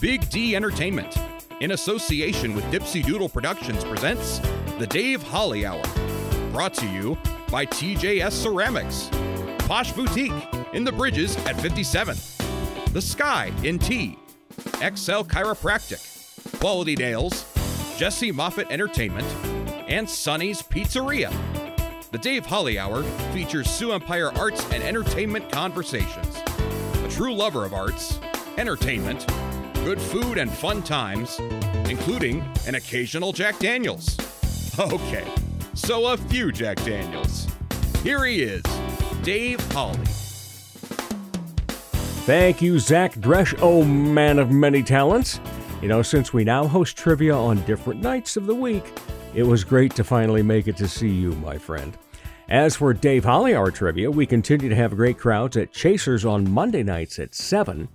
[0.00, 1.16] Big D Entertainment,
[1.60, 4.38] in association with Dipsy Doodle Productions, presents
[4.78, 5.82] The Dave Holly Hour.
[6.52, 7.18] Brought to you
[7.50, 9.10] by TJS Ceramics,
[9.66, 10.32] Posh Boutique
[10.72, 14.16] in the Bridges at 57th, The Sky in T,
[14.76, 17.44] XL Chiropractic, Quality Nails,
[17.96, 19.26] Jesse Moffitt Entertainment,
[19.88, 21.32] and Sonny's Pizzeria.
[22.12, 23.02] The Dave Holly Hour
[23.32, 26.36] features Sioux Empire arts and entertainment conversations.
[26.36, 28.20] A true lover of arts,
[28.56, 29.26] entertainment,
[29.88, 31.40] good food, and fun times,
[31.88, 34.18] including an occasional Jack Daniels.
[34.78, 35.26] Okay,
[35.74, 37.48] so a few Jack Daniels.
[38.02, 38.62] Here he is,
[39.22, 39.98] Dave Holly.
[42.26, 45.40] Thank you, Zach Dresch, oh man of many talents.
[45.80, 48.84] You know, since we now host trivia on different nights of the week,
[49.34, 51.96] it was great to finally make it to see you, my friend.
[52.50, 56.50] As for Dave Holly our trivia, we continue to have great crowds at Chasers on
[56.50, 57.88] Monday nights at 7.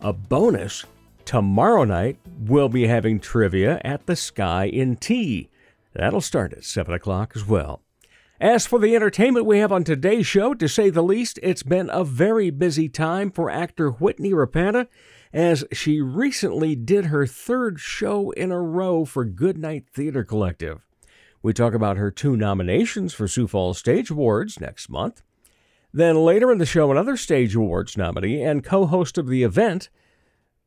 [0.00, 0.84] A bonus,
[1.24, 5.48] tomorrow night we'll be having trivia at the Sky in T.
[5.92, 7.82] That'll start at 7 o'clock as well.
[8.40, 11.88] As for the entertainment we have on today's show, to say the least, it's been
[11.92, 14.88] a very busy time for actor Whitney Rapanta
[15.32, 20.86] as she recently did her third show in a row for Goodnight Theater Collective.
[21.42, 25.22] We talk about her two nominations for Sioux Falls Stage Awards next month.
[25.92, 29.90] Then later in the show, another Stage Awards nominee and co host of the event,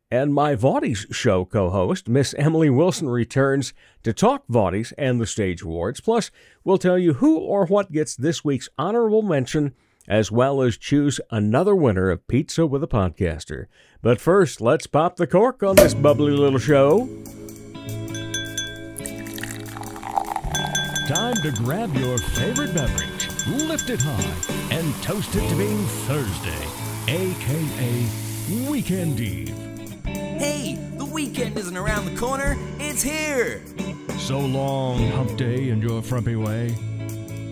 [0.09, 5.25] and my Vaudies show co host, Miss Emily Wilson, returns to talk Vaudies and the
[5.25, 5.99] Stage Awards.
[5.99, 6.31] Plus,
[6.63, 9.73] we'll tell you who or what gets this week's honorable mention,
[10.07, 13.65] as well as choose another winner of Pizza with a Podcaster.
[14.01, 17.09] But first, let's pop the cork on this bubbly little show.
[21.07, 26.67] Time to grab your favorite beverage, lift it high, and toast it to being Thursday,
[27.07, 29.56] aka Weekend Eve.
[30.37, 33.63] Hey, the weekend isn't around the corner, it's here!
[34.19, 36.75] So long, hump day in your frumpy way.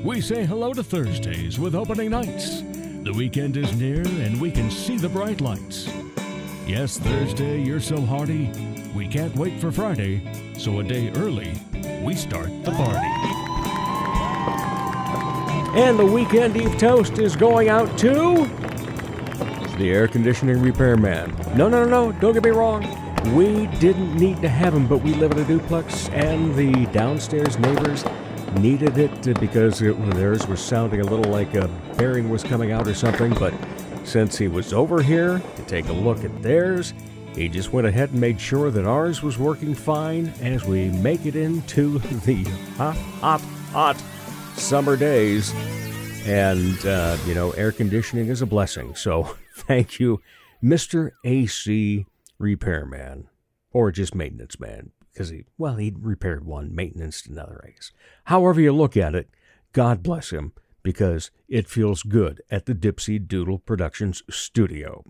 [0.03, 2.61] We say hello to Thursdays with opening nights.
[3.01, 5.91] The weekend is near and we can see the bright lights.
[6.67, 8.51] Yes, Thursday, you're so hearty.
[8.93, 10.21] We can't wait for Friday,
[10.55, 11.59] so a day early,
[12.03, 13.07] we start the party.
[15.75, 18.47] And the weekend eve toast is going out to
[19.77, 21.35] the air conditioning repairman.
[21.55, 22.83] No, no, no, no, don't get me wrong.
[23.35, 27.57] We didn't need to have him, but we live in a duplex, and the downstairs
[27.57, 28.05] neighbors
[28.59, 32.87] needed it because it, theirs was sounding a little like a bearing was coming out
[32.87, 33.33] or something.
[33.33, 33.53] But
[34.03, 36.93] since he was over here to take a look at theirs,
[37.35, 41.25] he just went ahead and made sure that ours was working fine as we make
[41.25, 42.43] it into the
[42.77, 44.03] hot, hot, hot
[44.55, 45.53] summer days.
[46.25, 48.95] And, uh, you know, air conditioning is a blessing.
[48.95, 50.21] So thank you,
[50.63, 51.11] Mr.
[51.23, 52.07] AC
[52.39, 53.27] Repairman,
[53.71, 57.91] or just maintenance man, because he, well, he repaired one, maintenance another, I guess.
[58.25, 59.29] However you look at it,
[59.71, 65.03] God bless him, because it feels good at the Dipsy Doodle Productions studio.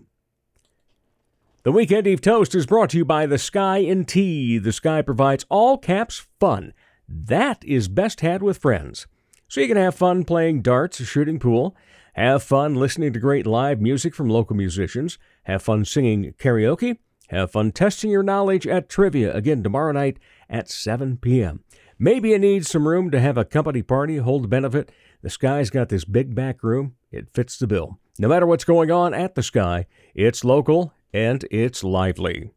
[1.62, 4.58] The Weekend Eve Toast is brought to you by The Sky and Tea.
[4.58, 6.74] The Sky provides all caps fun.
[7.08, 9.06] That is best had with friends.
[9.48, 11.76] So you can have fun playing darts or shooting pool,
[12.14, 16.98] have fun listening to great live music from local musicians, have fun singing karaoke,
[17.28, 20.18] have fun testing your knowledge at trivia again tomorrow night
[20.48, 21.62] at 7 p.m.
[21.98, 24.90] Maybe you need some room to have a company party, hold a benefit.
[25.22, 26.96] The Sky's got this big back room.
[27.10, 27.98] It fits the bill.
[28.18, 32.50] No matter what's going on at the Sky, it's local and it's lively.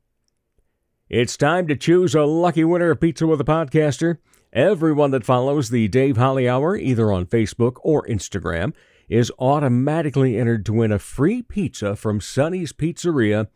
[1.10, 4.18] It's time to choose a lucky winner of Pizza with a Podcaster.
[4.52, 8.74] Everyone that follows the Dave Holly Hour, either on Facebook or Instagram,
[9.08, 13.48] is automatically entered to win a free pizza from Sonny's Pizzeria.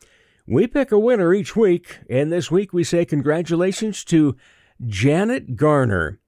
[0.45, 4.35] We pick a winner each week, and this week we say congratulations to
[4.85, 6.19] Janet Garner.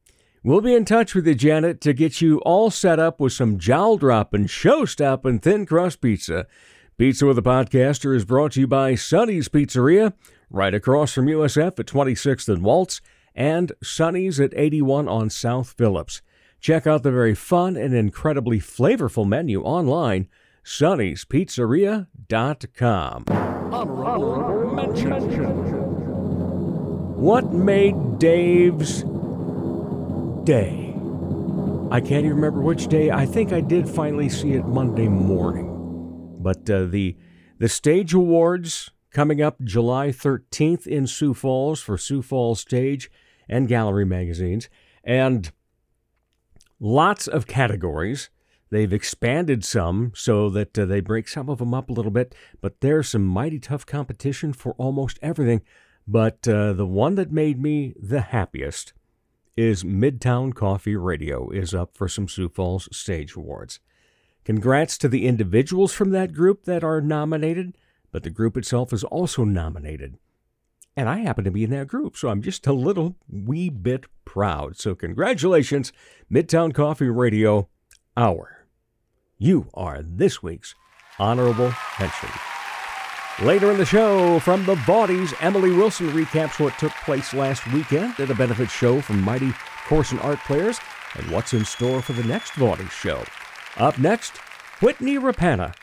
[0.44, 3.60] We'll be in touch with you, Janet, to get you all set up with some
[3.60, 6.48] jowl dropping, show stopping thin crust pizza.
[6.98, 10.14] Pizza with a Podcaster is brought to you by Sonny's Pizzeria,
[10.50, 13.02] right across from USF at 26th and Walts,
[13.36, 16.22] and Sonny's at 81 on South Phillips.
[16.60, 20.28] Check out the very fun and incredibly flavorful menu online,
[24.74, 25.12] mention.
[27.18, 29.04] What made Dave's
[30.46, 30.94] day?
[31.92, 33.12] I can't even remember which day.
[33.12, 35.72] I think I did finally see it Monday morning.
[36.40, 37.16] But uh, the
[37.58, 43.10] the stage awards coming up July 13th in Sioux Falls for Sioux Falls Stage
[43.48, 44.70] and Gallery magazines,
[45.04, 45.52] and
[46.80, 48.30] lots of categories.
[48.72, 52.34] They've expanded some so that uh, they break some of them up a little bit,
[52.62, 55.62] but there's some mighty tough competition for almost everything.
[56.08, 58.94] But uh, the one that made me the happiest
[59.56, 63.80] is Midtown Coffee Radio is up for some Sioux Falls Stage Awards.
[64.44, 67.78] Congrats to the individuals from that group that are nominated,
[68.12, 70.18] but the group itself is also nominated.
[70.98, 74.06] And I happen to be in that group, so I'm just a little wee bit
[74.24, 74.78] proud.
[74.78, 75.92] So, congratulations,
[76.32, 77.68] Midtown Coffee Radio
[78.16, 78.66] Hour.
[79.38, 80.74] You are this week's
[81.20, 82.30] honorable mention.
[83.44, 88.18] Later in the show, from the Vaudies, Emily Wilson recaps what took place last weekend
[88.18, 89.52] at a benefit show from Mighty
[89.88, 90.80] Corson Art Players
[91.16, 93.22] and what's in store for the next Vaudies show.
[93.76, 94.38] Up next,
[94.80, 95.76] Whitney Rapana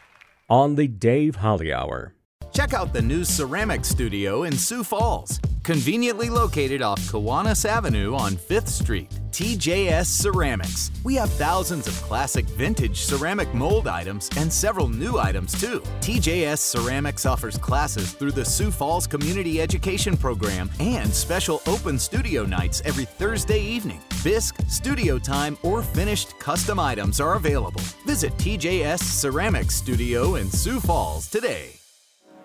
[0.49, 2.15] on the Dave Holly Hour.
[2.53, 8.33] Check out the new ceramic studio in Sioux Falls, conveniently located off Kiwanis Avenue on
[8.33, 9.09] 5th Street.
[9.31, 10.91] TJS Ceramics.
[11.03, 15.81] We have thousands of classic vintage ceramic mold items and several new items too.
[16.01, 22.45] TJS Ceramics offers classes through the Sioux Falls Community Education Program and special open studio
[22.45, 24.03] nights every Thursday evening.
[24.23, 27.81] Bisque, studio time, or finished custom items are available.
[28.05, 31.82] Visit TJS Ceramics Studio in Sioux Falls today.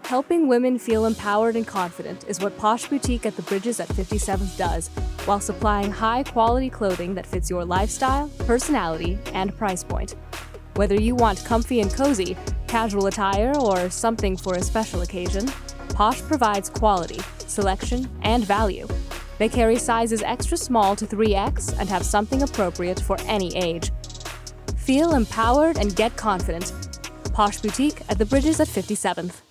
[0.07, 4.57] Helping women feel empowered and confident is what Posh Boutique at the Bridges at 57th
[4.57, 4.87] does,
[5.25, 10.15] while supplying high quality clothing that fits your lifestyle, personality, and price point.
[10.75, 12.37] Whether you want comfy and cozy,
[12.67, 15.45] casual attire, or something for a special occasion,
[15.89, 18.87] Posh provides quality, selection, and value.
[19.39, 23.91] They carry sizes extra small to 3X and have something appropriate for any age.
[24.77, 26.71] Feel empowered and get confident.
[27.33, 29.41] Posh Boutique at the Bridges at 57th.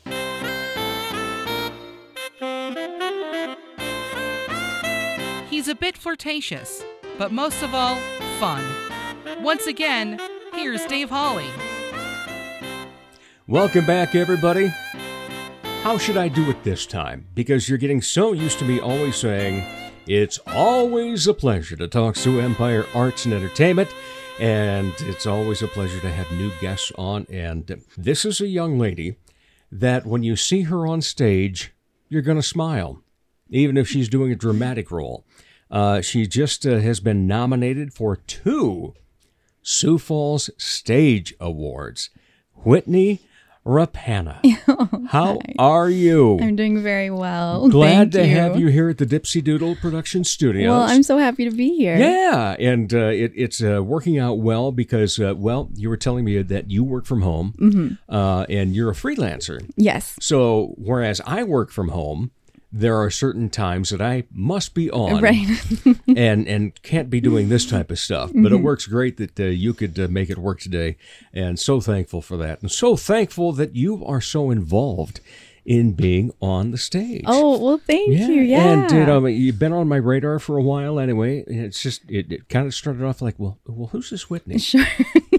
[5.56, 6.84] He's a bit flirtatious,
[7.16, 7.96] but most of all,
[8.38, 8.62] fun.
[9.42, 10.20] Once again,
[10.52, 11.48] here's Dave Holly.
[13.46, 14.70] Welcome back, everybody.
[15.82, 17.28] How should I do it this time?
[17.34, 19.64] Because you're getting so used to me always saying,
[20.06, 23.88] it's always a pleasure to talk Sioux Empire Arts and Entertainment,
[24.38, 27.26] and it's always a pleasure to have new guests on.
[27.30, 29.16] And this is a young lady
[29.72, 31.72] that when you see her on stage,
[32.10, 33.02] you're going to smile,
[33.48, 35.24] even if she's doing a dramatic role.
[35.70, 38.94] Uh, she just uh, has been nominated for two
[39.62, 42.10] Sioux Falls Stage Awards.
[42.64, 43.20] Whitney
[43.64, 44.38] Rapana.
[45.08, 46.38] How are you?
[46.40, 47.68] I'm doing very well.
[47.68, 48.34] Glad Thank to you.
[48.36, 50.70] have you here at the Dipsy Doodle Production Studios.
[50.70, 51.96] Well, I'm so happy to be here.
[51.96, 56.24] yeah, and uh, it, it's uh, working out well because, uh, well, you were telling
[56.24, 58.14] me that you work from home Mm-hmm.
[58.14, 59.68] uh, and you're a freelancer.
[59.76, 60.14] Yes.
[60.20, 62.30] So, whereas I work from home,
[62.72, 65.46] there are certain times that I must be on, Right.
[66.16, 68.30] and and can't be doing this type of stuff.
[68.32, 68.54] But Mm-hmm.
[68.54, 70.96] it works great that uh, you could uh, make it work today,
[71.32, 75.20] and so thankful for that, and so thankful that you are so involved
[75.66, 77.24] in being on the stage.
[77.26, 78.40] Oh, well, thank you.
[78.42, 78.62] Yeah.
[78.84, 81.42] And you know, you've been on my radar for a while anyway.
[81.48, 84.58] It's just it, it kind of started off like, well, well, who's this Whitney?
[84.66, 84.84] Sure.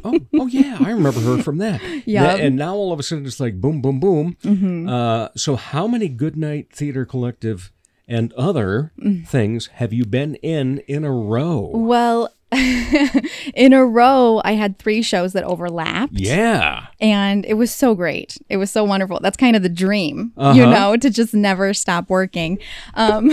[0.03, 1.81] oh, oh yeah, I remember her from that.
[2.05, 2.35] Yeah.
[2.35, 4.37] And now all of a sudden it's like boom, boom, boom.
[4.43, 4.87] Mm-hmm.
[4.89, 7.71] Uh, so how many Goodnight Theater Collective
[8.07, 9.27] and other Mm.
[9.27, 11.71] things have you been in in a row?
[11.73, 12.29] well,
[13.55, 16.13] in a row, I had three shows that overlapped.
[16.13, 16.87] Yeah.
[16.99, 18.37] And it was so great.
[18.49, 19.19] It was so wonderful.
[19.21, 20.53] That's kind of the dream, Uh-huh.
[20.57, 22.59] you know, to just never stop working.
[22.95, 23.29] Um,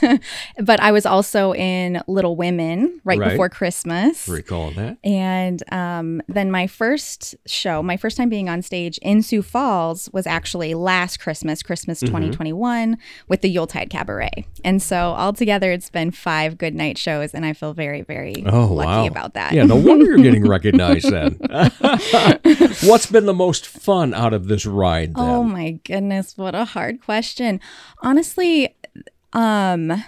[0.62, 3.30] but I was also in Little Women right, Right.
[3.30, 4.28] before Christmas.
[4.28, 4.96] Recall that.
[5.04, 10.08] And um, then my first show, my first time being on stage in Sioux Falls
[10.12, 12.06] was actually last Christmas, Christmas Mm-hmm.
[12.12, 12.96] 2021,
[13.28, 14.46] with the Yuletide Cabaret.
[14.64, 18.66] And so altogether, it's been five good night shows, and I feel very, very Oh,
[18.66, 19.06] lucky wow.
[19.06, 19.52] about that.
[19.52, 21.38] Yeah, no wonder you're getting recognized then.
[22.84, 25.24] What's been the most fun out of this ride then?
[25.24, 27.60] Oh my goodness, what a hard question.
[28.02, 28.76] Honestly,
[29.32, 30.04] um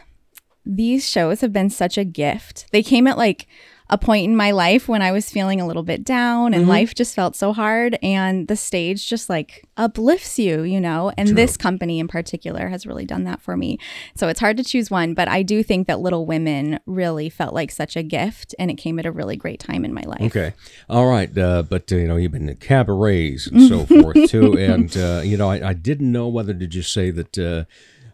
[0.66, 2.66] these shows have been such a gift.
[2.72, 3.46] They came at like
[3.94, 6.54] a point in my life when I was feeling a little bit down Mm-hmm.
[6.60, 11.12] and life just felt so hard and the stage just like uplifts you, you know.
[11.16, 13.78] And this company in particular has really done that for me.
[14.16, 17.54] So it's hard to choose one, but I do think that Little Women really felt
[17.54, 20.22] like such a gift and it came at a really great time in my life.
[20.22, 20.54] Okay.
[20.90, 21.36] All right.
[21.38, 24.58] Uh, but, uh, you know, you've been in cabarets and so forth, too.
[24.58, 27.64] And, uh, you know, I, I didn't know whether to just say that uh,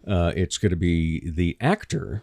[0.09, 2.23] uh, it's going to be the actor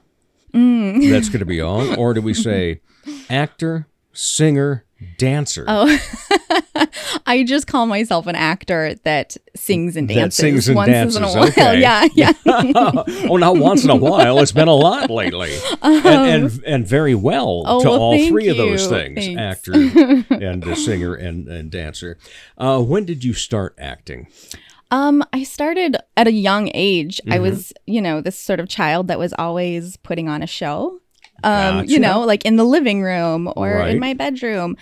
[1.10, 2.82] that's going to be on, or do we say
[3.30, 4.86] actor, singer,
[5.18, 5.66] dancer.
[5.68, 5.98] Oh,
[7.26, 10.38] I just call myself an actor that sings and dances.
[10.38, 11.18] That sings and once dances.
[11.18, 11.48] in a while.
[11.50, 11.82] Okay.
[11.88, 12.34] Yeah, yeah.
[12.46, 14.40] oh, not once in a while.
[14.40, 18.48] It's been a lot lately, and, and and very well Oh, to well, all three
[18.48, 19.40] of those things: Thanks.
[19.40, 22.18] actor and a singer and, and dancer.
[22.58, 24.28] Uh, when did you start acting?
[24.92, 27.20] Um, I started at a young age.
[27.28, 27.42] I Mm-hmm.
[27.42, 31.00] was, you know, this sort of child that was always putting on a show.
[31.44, 33.90] Um, you know, like in the living room or Right.
[33.92, 34.76] in my bedroom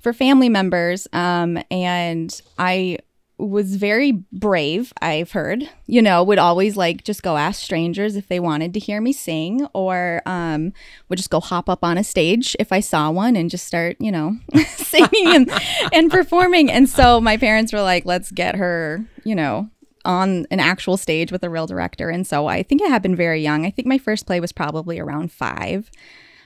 [0.00, 1.06] for family members.
[1.12, 2.98] Um, and I
[3.40, 8.28] was very brave, I've heard, you know, would always like just go ask strangers if
[8.28, 10.72] they wanted to hear me sing or um
[11.08, 13.96] would just go hop up on a stage if I saw one and just start,
[13.98, 14.36] you know,
[14.68, 15.50] singing and,
[15.92, 16.70] and performing.
[16.70, 19.68] And so my parents were like, let's get her, you know,
[20.04, 22.10] on an actual stage with a real director.
[22.10, 23.66] And so I think it happened very young.
[23.66, 25.90] I think my first play was probably around five.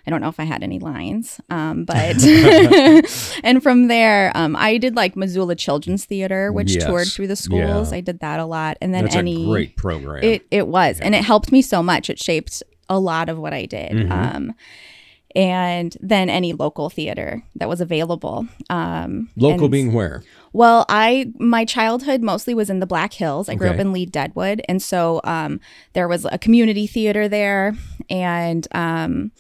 [0.07, 2.23] I don't know if I had any lines, um, but
[3.43, 6.85] and from there, um, I did like Missoula Children's Theater, which Yes.
[6.85, 7.91] toured through the schools.
[7.91, 7.99] Yeah.
[7.99, 10.23] I did that a lot, and then That's any a great program.
[10.25, 12.11] it it was, and it helped me so much.
[12.11, 13.93] It shaped a lot of what I did.
[13.93, 14.13] Mm-hmm.
[14.13, 14.55] Um,
[15.37, 18.47] and then any local theater that was available.
[18.71, 20.23] Um, Local and- being where?
[20.53, 23.49] well, I my childhood mostly was in the Black Hills.
[23.49, 25.61] I grew up in Lead Deadwood, and so um,
[25.95, 27.75] there was a community theater there,
[28.09, 29.33] and um,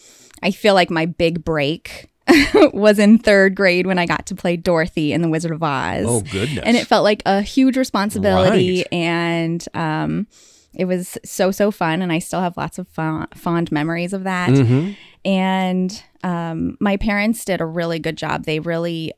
[0.45, 2.11] I feel like my big break
[2.73, 6.05] was in third grade when I got to play Dorothy in The Wizard of Oz.
[6.07, 6.63] Oh goodness!
[6.65, 8.87] and it felt like a huge responsibility, Right.
[8.93, 10.27] and um,
[10.75, 14.25] it was so so fun, and I still have lots of fond, fond memories of
[14.25, 14.97] that Mhm.
[15.25, 18.45] and um, my parents did a really good job.
[18.45, 19.13] They really,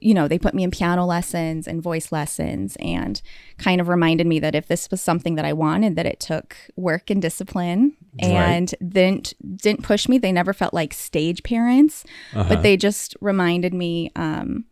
[0.00, 3.20] you know, they put me in piano lessons and voice lessons, and
[3.58, 6.56] kind of reminded me that if this was something that I wanted, that it took
[6.76, 10.18] work and discipline, and didn't didn't push me.
[10.18, 12.04] They never felt like stage parents,
[12.34, 14.64] but they just reminded me um,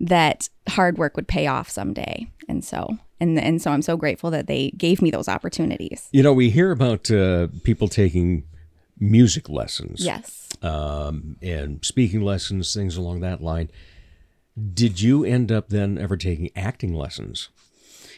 [0.00, 2.98] that hard work would pay off someday, and so.
[3.20, 6.08] And, and so I'm so grateful that they gave me those opportunities.
[6.10, 8.42] You know, we hear about uh, people taking
[8.98, 10.04] music lessons.
[10.04, 10.48] Yes.
[10.62, 13.70] um, and speaking lessons, things along that line.
[14.74, 17.48] Did you end up then ever taking acting lessons?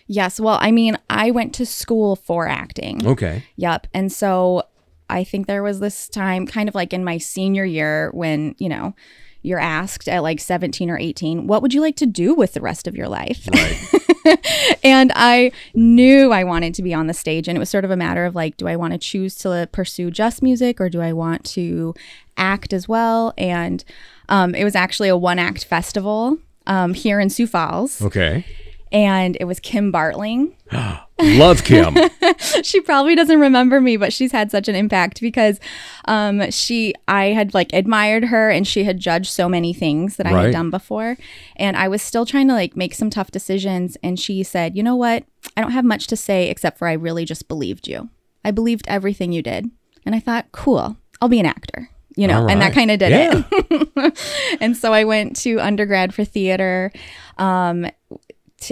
[0.06, 0.38] Yes.
[0.38, 3.06] Well, I mean, I went to school for acting.
[3.06, 3.44] Okay.
[3.56, 3.86] Yep.
[3.94, 4.64] And so
[5.08, 8.68] I think there was this time, kind of like in my senior year, when, you
[8.68, 8.94] know,
[9.42, 12.60] you're asked at like 17 or 18, what would you like to do with the
[12.60, 13.46] rest of your life?
[13.52, 14.78] Right.
[14.82, 17.46] and I knew I wanted to be on the stage.
[17.46, 19.68] And it was sort of a matter of like, do I want to choose to
[19.70, 21.94] pursue just music or do I want to
[22.36, 23.34] act as well?
[23.36, 23.84] And
[24.28, 28.00] um, it was actually a one act festival um, here in Sioux Falls.
[28.02, 28.44] okay.
[28.92, 30.52] And it was Kim Bartling
[31.20, 31.96] Love Kim.
[32.62, 35.58] she probably doesn't remember me, but she's had such an impact because
[36.04, 40.26] um, she, I had like admired her and she had judged so many things that
[40.28, 40.44] I Right.
[40.44, 41.16] had done before.
[41.56, 43.96] And I was still trying to like make some tough decisions.
[44.02, 45.24] And she said, you know what?
[45.56, 48.10] I don't have much to say except for I really just believed you.
[48.44, 49.70] I believed everything you did.
[50.06, 51.90] And I thought, cool, I'll be an actor.
[52.16, 53.42] You know, All and that kind of did Yeah.
[53.50, 54.58] it.
[54.60, 56.92] and so I went to undergrad for theater
[57.38, 57.86] um,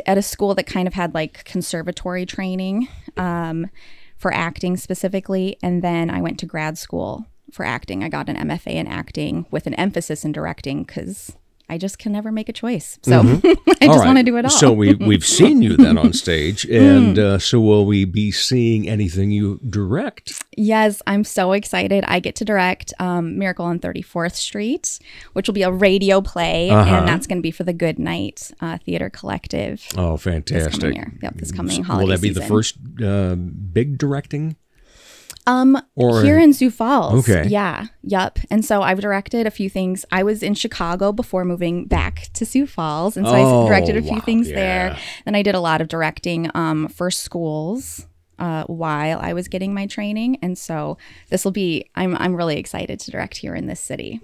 [0.07, 3.69] at a school that kind of had like conservatory training um,
[4.17, 5.57] for acting specifically.
[5.63, 8.03] And then I went to grad school for acting.
[8.05, 11.37] I got an MFA in acting with an emphasis in directing because
[11.73, 12.99] I just can never make a choice.
[13.03, 13.47] So I Mm-hmm.
[13.47, 14.07] All just right.
[14.07, 14.51] want to do it all.
[14.51, 14.57] Hmm.
[14.59, 18.89] So we we've seen you then on stage, and uh, so will we be seeing
[18.89, 20.45] anything you direct?
[20.57, 22.05] Yes, I'm so excited.
[22.07, 24.99] I get to direct um, Miracle on 34th Street,
[25.33, 26.95] which will be a radio play, Uh-huh.
[26.97, 29.85] and that's going to be for the Good Night uh, Theater Collective.
[29.97, 30.95] Oh, This coming fantastic!
[30.95, 31.13] year.
[31.23, 34.57] Yep, this coming holiday Will that be the first uh, big directing?
[35.47, 37.29] Um, Or- here in Sioux Falls.
[37.29, 37.49] Okay.
[37.49, 37.87] Yeah.
[38.05, 38.39] Yep.
[38.51, 40.05] And so I've directed a few things.
[40.13, 43.97] I was in Chicago before moving back to Sioux Falls, and so Oh, I directed
[43.97, 44.21] a few wow.
[44.21, 44.55] things Yeah.
[44.55, 44.97] there.
[45.25, 48.07] Then I did a lot of directing um, for schools.
[48.39, 50.99] Uh, while I was getting my training, and so
[51.31, 51.85] this will be.
[51.95, 54.21] I'm I'm really excited to direct here in this city.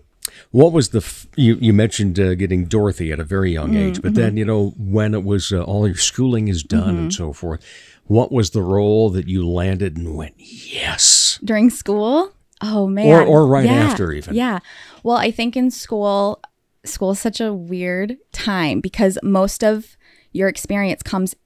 [0.50, 3.76] What was the f- you you mentioned uh, getting Dorothy at a very young Mm,
[3.90, 4.38] age, but then mm-hmm.
[4.38, 7.60] you know when it was uh, all your schooling is done and so forth.
[8.09, 11.38] What was the role that you landed and went yes?
[11.45, 14.35] during school oh man Or- or right Yeah, after even.
[14.35, 14.59] yeah
[15.05, 16.41] well i think in school
[16.85, 19.97] school is such a weird time because most of
[20.33, 21.37] your experience comes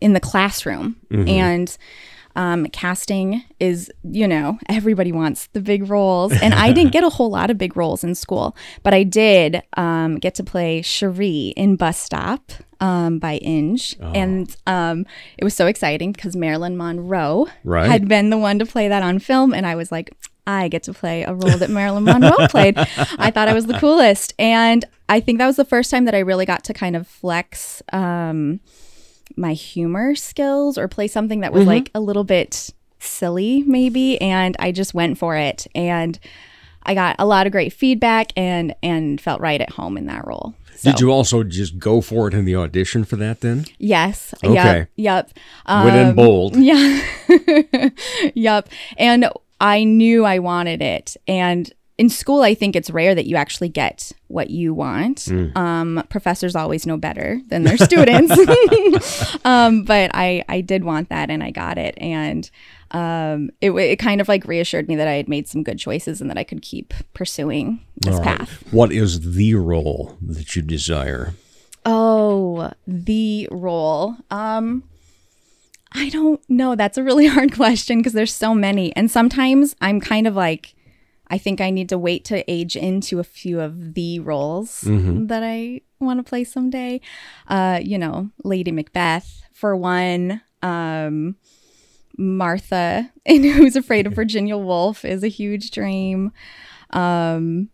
[0.00, 1.28] in the classroom Mm-hmm.
[1.28, 1.76] and
[2.36, 7.08] um, casting is you know everybody wants the big roles and i didn't get a
[7.08, 11.52] whole lot of big roles in school but i did um, get to play cherie
[11.56, 14.12] in bus stop um, by inge Oh.
[14.12, 15.04] and um,
[15.36, 17.90] it was so exciting because marilyn monroe Right.
[17.90, 20.10] had been the one to play that on film and i was like
[20.50, 22.78] I get to play a role that Marilyn Monroe played.
[22.78, 24.32] I thought I was the coolest.
[24.38, 27.06] And I think that was the first time that I really got to kind of
[27.06, 28.58] flex um,
[29.38, 31.70] my humor skills or play something that was Mm-hmm.
[31.70, 34.20] like a little bit silly, maybe.
[34.20, 35.66] And I just went for it.
[35.74, 36.18] And
[36.82, 40.26] I got a lot of great feedback and and felt right at home in that
[40.26, 40.54] role.
[40.76, 43.64] So, Did you also just go for it in the audition for that then?
[43.78, 44.32] Yes.
[44.44, 44.86] Okay.
[44.94, 45.32] Yep.
[45.34, 45.38] Yep.
[45.66, 46.56] Um, bold.
[46.70, 47.00] Yeah.
[48.34, 48.68] yep.
[48.96, 49.28] And
[49.60, 51.16] I knew I wanted it.
[51.26, 55.18] And in school, I think it's rare that you actually get what you want.
[55.18, 55.56] Mm.
[55.56, 58.32] Um, professors always know better than their students.
[59.44, 61.98] um, but I, I did want that and I got it.
[61.98, 62.48] And
[62.92, 66.20] um, it, it kind of like reassured me that I had made some good choices
[66.20, 68.38] and that I could keep pursuing this right.
[68.38, 68.62] path.
[68.72, 71.34] What is the role that you desire?
[71.84, 74.16] Oh, the role.
[74.30, 74.84] Um
[75.90, 76.76] I don't know.
[76.76, 78.94] That's a really hard question because there's so many.
[78.94, 80.74] And sometimes I'm kind of like
[81.30, 84.80] I think I need to wait to age into a few of the roles
[85.28, 87.00] that I want to play someday.
[87.46, 90.40] Uh, you know, Lady Macbeth for one.
[90.62, 91.36] Um
[92.16, 96.32] Martha in Who's Afraid of Virginia Woolf is a huge dream.
[96.90, 97.68] Um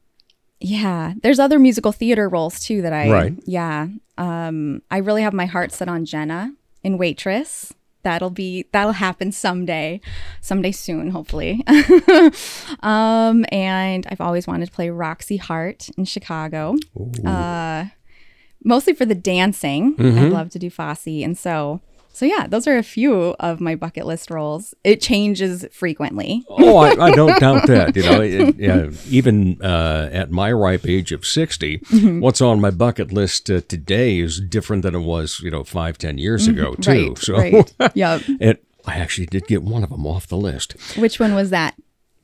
[0.61, 3.33] yeah, there's other musical theater roles too that I Right.
[3.47, 3.89] yeah.
[4.19, 7.73] Um I really have my heart set on Jenna in Waitress.
[8.05, 10.01] That'll be that'll happen someday.
[10.41, 11.65] Someday soon, hopefully.
[12.81, 16.77] um and I've always wanted to play Roxy Hart in Chicago.
[17.27, 17.87] Uh
[18.63, 19.95] mostly for the dancing.
[19.99, 21.81] I'd love to do Fosse and so
[22.15, 24.73] so yeah, those are a few of my bucket list roles.
[24.85, 26.45] It changes frequently.
[26.49, 27.95] Oh, I, I don't doubt that.
[27.97, 32.21] You know, it, yeah, even uh, at my ripe age of 60, Mm-hmm.
[32.21, 35.99] what's on my bucket list uh, today is different than it was, you know, five,
[35.99, 37.15] ten years ago, too.
[37.15, 37.33] Mm-hmm.
[37.35, 37.69] Right.
[37.69, 37.93] so, right.
[37.97, 38.23] Yep.
[38.41, 40.75] it, I actually did get one of them off the list.
[40.97, 41.75] Which one was that?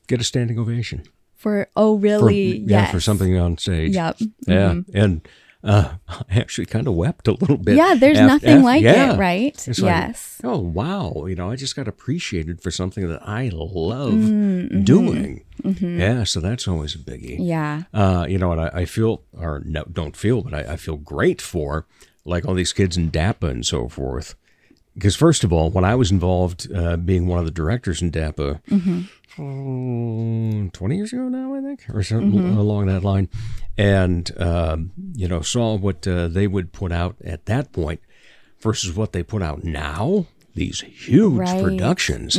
[0.07, 1.03] Get a standing ovation.
[1.35, 2.57] For oh For, really?
[2.59, 3.95] Yeah, for something on stage.
[3.95, 4.17] Yep.
[4.47, 4.75] Yeah.
[4.93, 5.27] And
[5.63, 7.75] uh, I actually kind of wept a little bit.
[7.75, 9.13] Yeah, there's af- nothing af- like yeah.
[9.13, 9.67] it, right?
[9.67, 10.41] It's like, yes.
[10.43, 14.83] oh wow, you know, I just got appreciated for something that I love Mm-hmm.
[14.83, 15.43] doing.
[15.63, 17.37] Yeah, so that's always a biggie.
[17.39, 17.83] Yeah.
[17.93, 20.97] Uh, you know, and I, I feel, or no, don't feel, but I, I feel
[20.97, 21.85] great for
[22.25, 24.35] like all these kids in DAPA and so forth.
[24.95, 28.11] Because first of all, when I was involved, uh, being one of the directors in
[28.11, 28.59] DAPA,
[29.39, 33.29] oh, 20 years ago now, I think, or something along that line,
[33.77, 37.99] and um, you know, saw what uh, they would put out at that point
[38.59, 40.25] versus what they put out now.
[40.53, 41.63] These huge Right.
[41.63, 42.37] productions,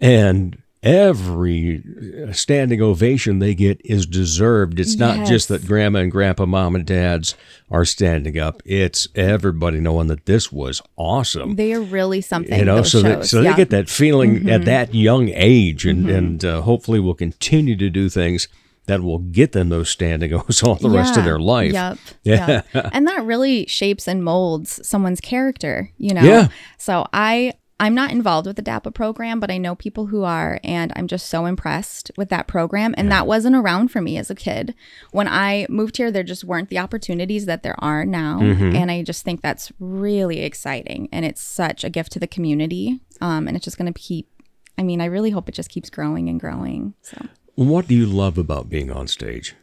[0.00, 1.82] and every
[2.28, 4.78] uh, standing ovation they get is deserved.
[4.80, 7.34] It's not just that grandma and grandpa, mom and dads
[7.70, 8.62] are standing up.
[8.66, 11.56] It's everybody knowing that this was awesome.
[11.56, 12.58] They are really something.
[12.58, 13.50] you know, so they, so yeah.
[13.50, 13.50] Mm-hmm.
[13.52, 17.88] they get that feeling at that young age, and and uh, hopefully will continue to
[17.90, 18.48] do things
[18.90, 21.72] that will get them those standing O's all the rest of their life.
[21.72, 21.98] Yep.
[22.22, 22.62] Yeah.
[22.74, 22.90] yep.
[22.92, 26.22] And that really shapes and molds someone's character, you know?
[26.22, 26.48] Yeah.
[26.76, 30.60] So I I'm not involved with the DAPA program, but I know people who are,
[30.62, 32.94] and I'm just so impressed with that program.
[32.98, 34.74] And that wasn't around for me as a kid.
[35.12, 38.40] When I moved here, there just weren't the opportunities that there are now.
[38.40, 38.76] Mm-hmm.
[38.76, 41.08] And I just think that's really exciting.
[41.10, 43.00] And it's such a gift to the community.
[43.22, 44.28] Um, and it's just going to keep,
[44.76, 46.92] I mean, I really hope it just keeps growing and growing.
[47.00, 47.16] So.
[47.60, 49.54] What do you love about being on stage?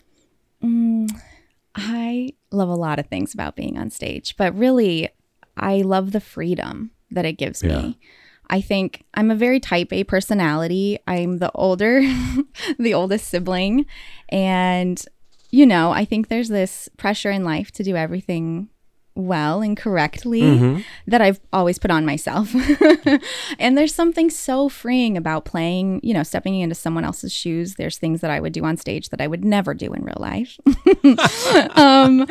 [0.63, 1.09] Mm,
[1.73, 5.09] I love a lot of things about being on stage, but really,
[5.57, 7.69] I love the freedom that it gives Yeah.
[7.69, 7.99] me.
[8.51, 10.99] I think I'm a very type A personality.
[11.07, 12.01] I'm the older,
[12.77, 13.87] the oldest sibling.
[14.29, 15.03] And,
[15.49, 18.69] you know, I think there's this pressure in life to do everything
[19.17, 20.41] well and correctly
[21.07, 22.53] that I've always put on myself.
[23.59, 27.75] and there's something so freeing about playing, you know, stepping into someone else's shoes.
[27.75, 30.17] There's things that I would do on stage that I would never do in real
[30.19, 30.59] life.
[31.77, 32.27] um,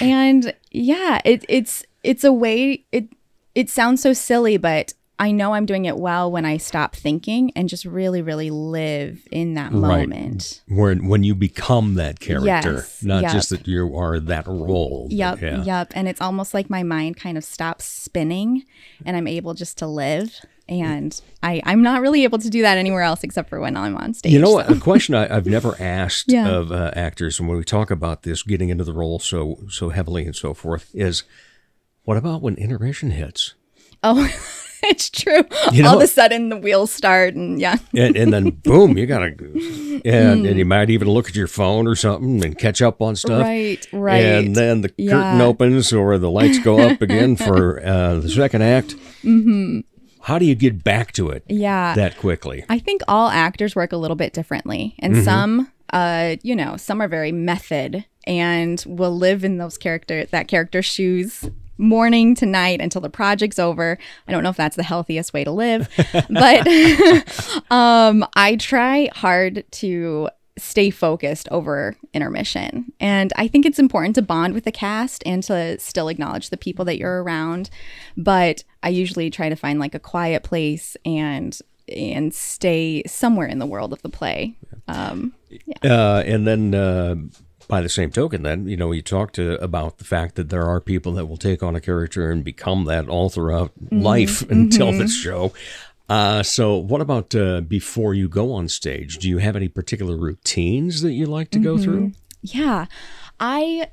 [0.00, 2.84] and yeah, it, it's it's a way.
[2.92, 3.08] It
[3.54, 7.52] it sounds so silly, but I know I'm doing it well when I stop thinking
[7.54, 10.08] and just really, really live in that Right.
[10.08, 10.62] moment.
[10.66, 13.32] When when you become that character, Yes, not yep.
[13.32, 15.06] just that you are that role.
[15.10, 15.62] Yep, yeah.
[15.62, 15.92] yep.
[15.94, 18.64] And it's almost like my mind kind of stops spinning,
[19.04, 20.34] and I'm able just to live.
[20.70, 23.96] And I, I'm not really able to do that anywhere else except for when I'm
[23.96, 24.32] on stage.
[24.32, 24.66] You know, so.
[24.74, 26.48] a question I, I've never asked Yeah.
[26.48, 29.90] of uh, actors, and when we talk about this, getting into the role so so
[29.90, 31.24] heavily and so forth, is
[32.04, 33.54] what about when intermission hits?
[34.02, 34.26] Oh,
[34.84, 35.42] it's true.
[35.72, 37.76] You All of a sudden, the wheels start, and yeah.
[37.96, 39.26] and, and then boom, you gotta,
[40.04, 43.16] and, and you might even look at your phone or something and catch up on
[43.16, 43.42] stuff.
[43.42, 44.24] Right, right.
[44.24, 48.62] And then the curtain opens or the lights go up again for uh, the second
[48.62, 48.94] act.
[49.22, 49.80] Mm-hmm.
[50.22, 51.94] How do you get back to it Yeah.
[51.94, 52.64] that quickly?
[52.68, 55.24] I think all actors work a little bit differently, and Mm-hmm.
[55.24, 60.46] some, uh, you know, some are very method and will live in those character that
[60.46, 61.48] character's shoes
[61.80, 63.98] morning to night until the project's over.
[64.28, 65.88] I don't know if that's the healthiest way to live,
[66.30, 66.66] but
[67.70, 72.92] um, I try hard to stay focused over intermission.
[73.00, 76.56] And I think it's important to bond with the cast and to still acknowledge the
[76.58, 77.70] people that you're around.
[78.16, 83.58] But I usually try to find like a quiet place and and stay somewhere in
[83.58, 84.54] the world of the play.
[84.86, 85.32] Um,
[85.82, 87.16] Uh, and then, uh,
[87.70, 90.64] by the same token, then you know you talked to, about the fact that there
[90.64, 94.92] are people that will take on a character and become that all throughout life until
[94.92, 95.52] this show.
[96.08, 99.18] Uh, so, what about uh, before you go on stage?
[99.18, 102.12] Do you have any particular routines that you like to go through?
[102.42, 102.86] yeah,
[103.38, 103.88] I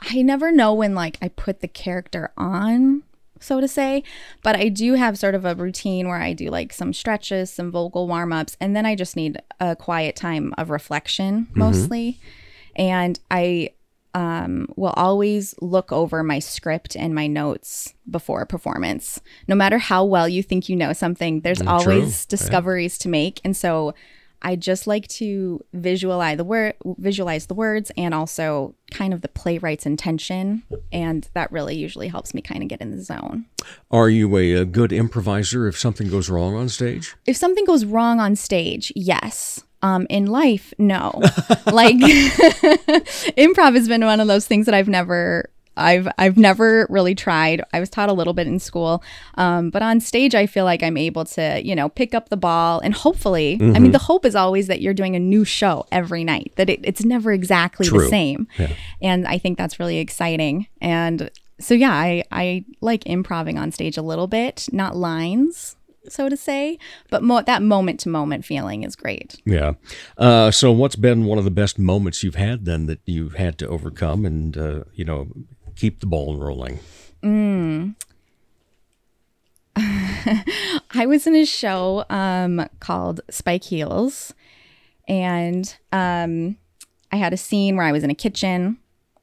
[0.00, 3.02] I never know when like I put the character on
[3.38, 4.02] so to say
[4.42, 7.70] but i do have sort of a routine where i do like some stretches some
[7.70, 12.18] vocal warm-ups and then i just need a quiet time of reflection mostly
[12.76, 13.70] and i
[14.14, 19.76] um, will always look over my script and my notes before a performance no matter
[19.76, 23.94] how well you think you know something there's Mm, always discoveries to make and so
[24.42, 29.28] I just like to visualize the word, visualize the words, and also kind of the
[29.28, 30.62] playwright's intention,
[30.92, 33.46] and that really usually helps me kind of get in the zone.
[33.90, 37.16] Are you a, a good improviser if something goes wrong on stage?
[37.26, 39.64] If something goes wrong on stage, yes.
[39.86, 41.10] Um, in life, no.
[41.66, 41.96] like
[43.36, 47.62] improv has been one of those things that I've never I've I've never really tried.
[47.74, 49.02] I was taught a little bit in school,
[49.34, 52.36] um, but on stage, I feel like I'm able to, you know, pick up the
[52.36, 55.84] ball and hopefully, I mean, the hope is always that you're doing a new show
[55.92, 56.52] every night.
[56.56, 58.00] That it, it's never exactly True.
[58.04, 58.72] the same, Yeah.
[59.02, 60.66] and I think that's really exciting.
[60.80, 65.75] And so, yeah, I I like improving on stage a little bit, not lines,
[66.12, 66.78] so to say,
[67.10, 69.40] but mo- that moment to moment feeling is great.
[69.44, 69.74] Yeah.
[70.16, 73.58] Uh, so, what's been one of the best moments you've had then that you've had
[73.58, 75.28] to overcome and uh, you know
[75.74, 76.80] keep the ball rolling?
[79.76, 84.32] I was in a show um, called Spike Heels,
[85.06, 86.56] and um,
[87.12, 88.78] I had a scene where I was in a kitchen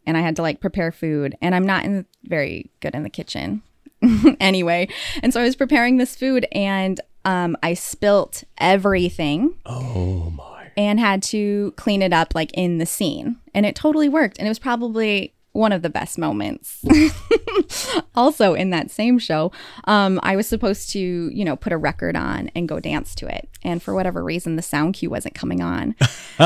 [0.06, 3.10] and I had to like prepare food, and I'm not in very good in the
[3.10, 3.62] kitchen
[4.40, 4.88] anyway.
[5.22, 10.72] And so I was preparing this food, and um, I spilt everything Oh my!
[10.76, 14.48] and had to clean it up like in the scene, and it totally worked, and
[14.48, 16.84] it was probably one of the best moments.
[18.16, 19.52] also in that same show
[19.86, 23.28] um, i was supposed to you know put a record on and go dance to
[23.28, 25.96] it and for whatever reason the sound cue wasn't coming on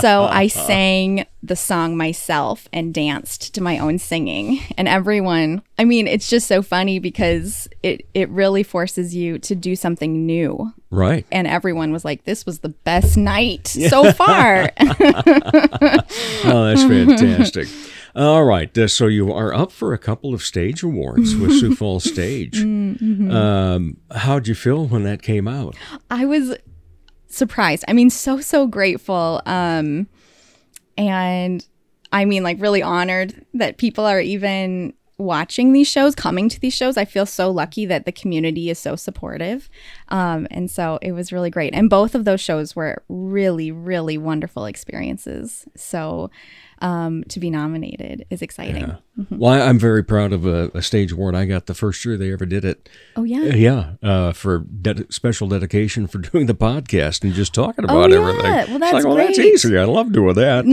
[0.00, 5.84] so i sang the song myself and danced to my own singing and everyone i
[5.84, 10.72] mean it's just so funny because it it really forces you to do something new
[10.90, 11.26] Right.
[11.30, 14.70] and everyone was like this was the best night so far
[16.44, 17.68] Oh, that's fantastic.
[18.18, 18.76] All right.
[18.76, 22.60] Uh, so you are up for a couple of stage awards with Sioux Falls Stage.
[22.60, 25.76] Um, how'd you feel when that came out?
[26.10, 26.56] I was
[27.28, 27.84] surprised.
[27.86, 29.40] I mean, so so grateful.
[29.46, 30.08] Um,
[30.96, 31.64] and
[32.10, 36.74] I mean, like really honored that people are even watching these shows, coming to these
[36.74, 36.96] shows.
[36.96, 39.70] I feel so lucky that the community is so supportive.
[40.08, 41.72] Um, and so it was really great.
[41.72, 45.66] And both of those shows were really, really wonderful experiences.
[45.76, 46.30] So
[46.80, 48.96] um, to be nominated is exciting.
[49.30, 52.16] Well, I- I'm very proud of a, a stage award I got the first year
[52.16, 52.88] they ever did it.
[53.16, 53.40] Oh yeah.
[53.40, 57.96] Uh, Yeah, uh, for ded- special dedication for doing the podcast and just talking about
[57.96, 58.18] Oh, yeah.
[58.28, 58.42] everything.
[58.52, 59.76] Well, It's that's like, well, that's easy.
[59.78, 60.64] I love doing that.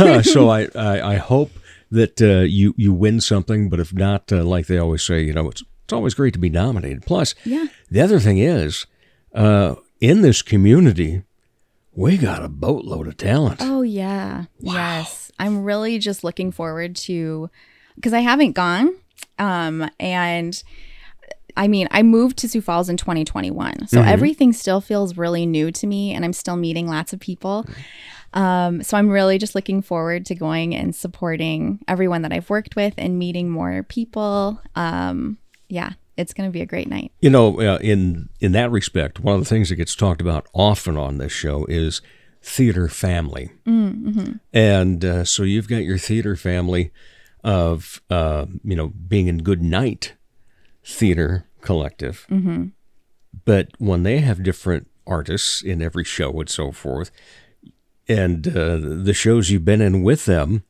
[0.00, 1.50] uh, so I, I, I hope
[1.90, 5.32] that uh, you you win something, but if not, uh, like they always say, you
[5.32, 7.04] know, it's it's always great to be nominated.
[7.04, 7.66] Plus, Yeah.
[7.90, 8.86] the other thing is,
[9.34, 11.24] uh, in this community,
[11.92, 13.58] we got a boatload of talent.
[13.60, 14.44] Oh yeah.
[14.60, 15.29] Yes.
[15.40, 17.50] I'm really just looking forward to
[17.96, 18.94] because I haven't gone.
[19.38, 20.62] Um and
[21.56, 23.88] I mean, I moved to Sioux Falls in 2021.
[23.88, 27.66] So everything still feels really new to me and I'm still meeting lots of people.
[28.32, 32.76] Um, so I'm really just looking forward to going and supporting everyone that I've worked
[32.76, 34.60] with and meeting more people.
[34.76, 37.12] Um, yeah, it's going to be a great night.
[37.20, 40.46] You know, uh, in in that respect, one of the things that gets talked about
[40.52, 42.00] often on this show is
[42.42, 44.32] theater family, mm-hmm.
[44.52, 46.90] and uh, so you've got your theater family
[47.44, 50.14] of uh, you know being in Good Night
[50.84, 52.66] Theater Collective, mm-hmm.
[53.44, 57.10] but when they have different artists in every show and so forth,
[58.08, 60.64] and uh, the shows you've been in with them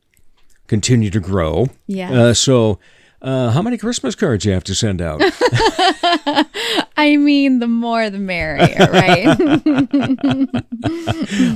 [0.66, 1.68] continue to grow.
[1.87, 2.12] Yes.
[2.12, 2.78] Uh, so.
[3.22, 5.20] Uh, how many Christmas cards you have to send out?
[7.00, 9.26] I mean, the more the merrier, right?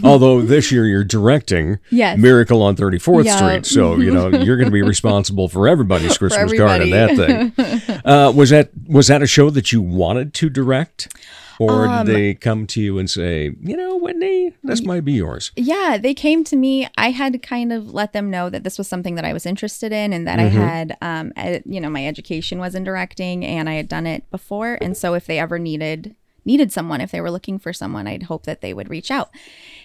[0.04, 2.18] Although this year you're directing Yes.
[2.18, 3.37] Miracle on 34th Yeah.
[3.37, 7.16] Street, so you know you're going to be responsible for everybody's Christmas card in that
[7.16, 7.52] thing.
[8.04, 11.14] Uh, was that was that a show that you wanted to direct,
[11.59, 15.12] or Um, did they come to you and say, you know, Whitney, this might be
[15.12, 15.53] yours?
[15.57, 16.88] yeah, they came to me.
[16.97, 19.93] I had kind of let them know that this was something that I was interested
[19.93, 23.69] in and that I had, um, ed- you know, my education was in directing and
[23.69, 24.79] I had done it before.
[24.81, 26.14] And so if they ever needed
[26.47, 29.31] needed someone, if they were looking for someone, I'd hope that they would reach out.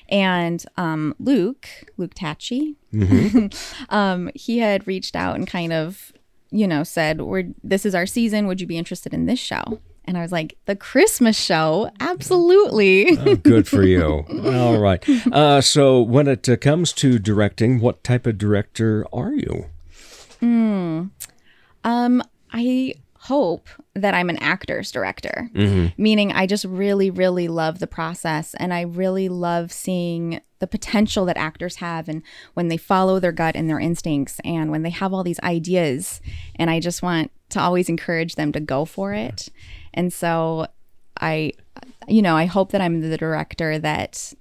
[0.09, 2.75] And um, Luke, Luke Tachi,
[3.89, 6.11] um, he had reached out and kind of,
[6.51, 8.47] you know, said, "We're this is our season.
[8.47, 13.17] Would you be interested in this show?" And I was like, "The Christmas show, absolutely."
[13.17, 14.25] Oh, good for you.
[14.45, 15.03] All right.
[15.31, 19.65] Uh, so when it uh, comes to directing, what type of director are you?
[21.83, 25.49] Um, I hope that I'm an actor's director,
[25.97, 31.25] meaning I just really, really love the process and I really love seeing the potential
[31.25, 32.21] that actors have and
[32.53, 36.21] when they follow their gut and their instincts and when they have all these ideas.
[36.55, 39.49] And I just want to always encourage them to go for it.
[39.93, 40.67] And so
[41.19, 41.53] I,
[42.07, 44.33] you know, I hope that I'm the director that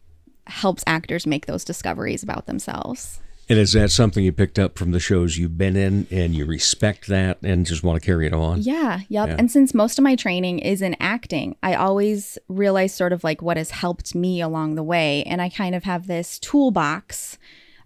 [0.47, 3.21] helps actors make those discoveries about themselves.
[3.51, 6.45] And is that something you picked up from the shows you've been in, and you
[6.45, 8.61] respect that and just want to carry it on?
[8.61, 9.29] Yeah, yep.
[9.29, 9.37] Yeah.
[9.39, 13.41] And since most of my training is in acting, I always realize sort of like
[13.41, 15.23] what has helped me along the way.
[15.25, 17.39] And I kind of have this toolbox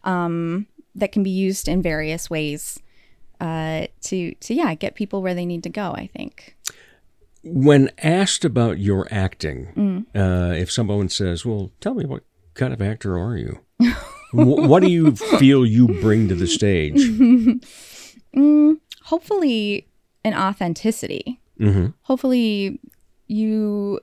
[0.03, 2.81] um, that can be used in various ways
[3.40, 6.57] uh, to, to, yeah, get people where they need to go, I think.
[7.44, 10.07] When asked about your acting, Mm.
[10.14, 12.22] uh, if someone says, "Well, tell me what
[12.55, 13.61] kind of actor are you?"
[14.33, 17.00] Wh- what do you feel you bring to the stage?
[18.35, 19.87] Mm, hopefully,
[20.24, 21.38] an authenticity.
[21.59, 22.81] hmm hopefully
[23.28, 24.00] you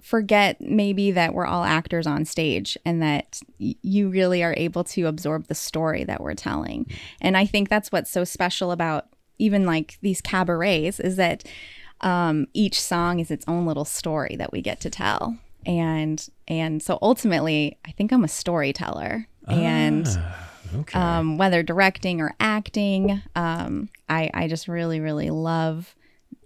[0.00, 4.82] forget maybe that we're all actors on stage and that y- you really are able
[4.82, 6.86] to absorb the story that we're telling.
[7.20, 11.44] And I think that's what's so special about even like these cabarets is that
[12.00, 15.36] um, each song is its own little story that we get to tell.
[15.66, 19.26] And and so ultimately, I think I'm a storyteller.
[19.48, 20.06] And
[20.74, 20.98] Okay.
[20.98, 25.96] um, whether directing or acting, um, I, I just really, really love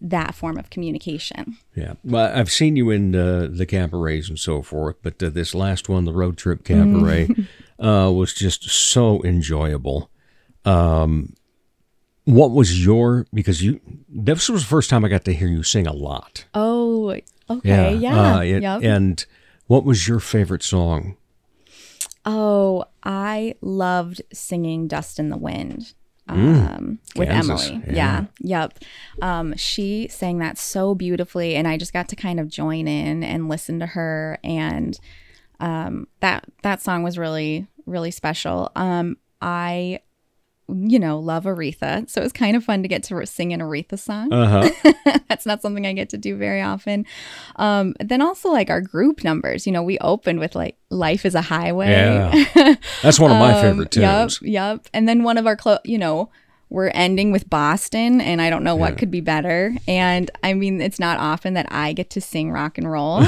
[0.00, 1.58] that form of communication.
[1.74, 5.54] Yeah, well, I've seen you in uh, the cabarets and so forth, but uh, this
[5.54, 7.28] last one, the road trip cabaret,
[7.78, 10.10] uh, was just so enjoyable.
[10.64, 11.34] Um,
[12.24, 15.62] what was your because you this was the first time I got to hear you
[15.62, 16.44] sing a lot.
[16.54, 17.16] Oh,
[17.50, 17.94] okay.
[17.96, 18.36] Yeah.
[18.36, 18.82] uh, it- yep.
[18.82, 19.24] And
[19.66, 21.16] what was your favorite song?
[22.26, 25.92] oh, I loved singing Dust in the Wind.
[26.26, 27.32] Um, with Mm.
[27.32, 27.84] Kansas, Emily.
[27.88, 27.94] yeah.
[27.94, 28.24] Yeah.
[28.62, 28.78] Yep.
[29.20, 33.22] Um, she sang that so beautifully and I just got to kind of join in
[33.22, 34.98] and listen to her and
[35.60, 38.70] um, that that song was really really special.
[38.74, 40.00] Um, I
[40.68, 42.08] you know, love Aretha.
[42.08, 44.32] So it was kind of fun to get to sing an Aretha song.
[44.32, 44.92] Uh huh.
[45.28, 47.04] That's not something I get to do very often.
[47.56, 51.34] Um, then also like our group numbers, you know, we opened with like Life is
[51.34, 51.90] a Highway.
[51.90, 52.74] Yeah.
[53.02, 54.38] That's one of my Um, favorite Yep, tunes.
[54.42, 54.86] yep.
[54.94, 56.30] And then one of our, clo- you know,
[56.70, 58.80] we're ending with Boston, and I don't know Yeah.
[58.80, 59.76] what could be better.
[59.86, 63.18] And I mean, it's not often that I get to sing rock and roll.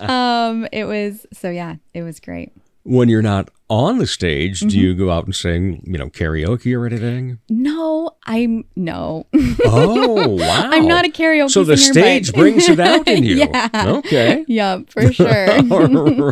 [0.00, 2.52] um, it was so yeah, it was great.
[2.84, 4.68] When you're not on the stage, Mm-hmm.
[4.68, 7.38] do you go out and sing, you know, karaoke or anything?
[7.48, 9.26] No, I'm no.
[9.64, 10.68] Oh, wow.
[10.70, 13.36] I'm not a karaoke So the singer, stage but- brings it out in you.
[13.36, 13.68] Yeah.
[13.74, 14.44] Okay.
[14.46, 15.50] Yep, for sure.
[15.72, 15.88] All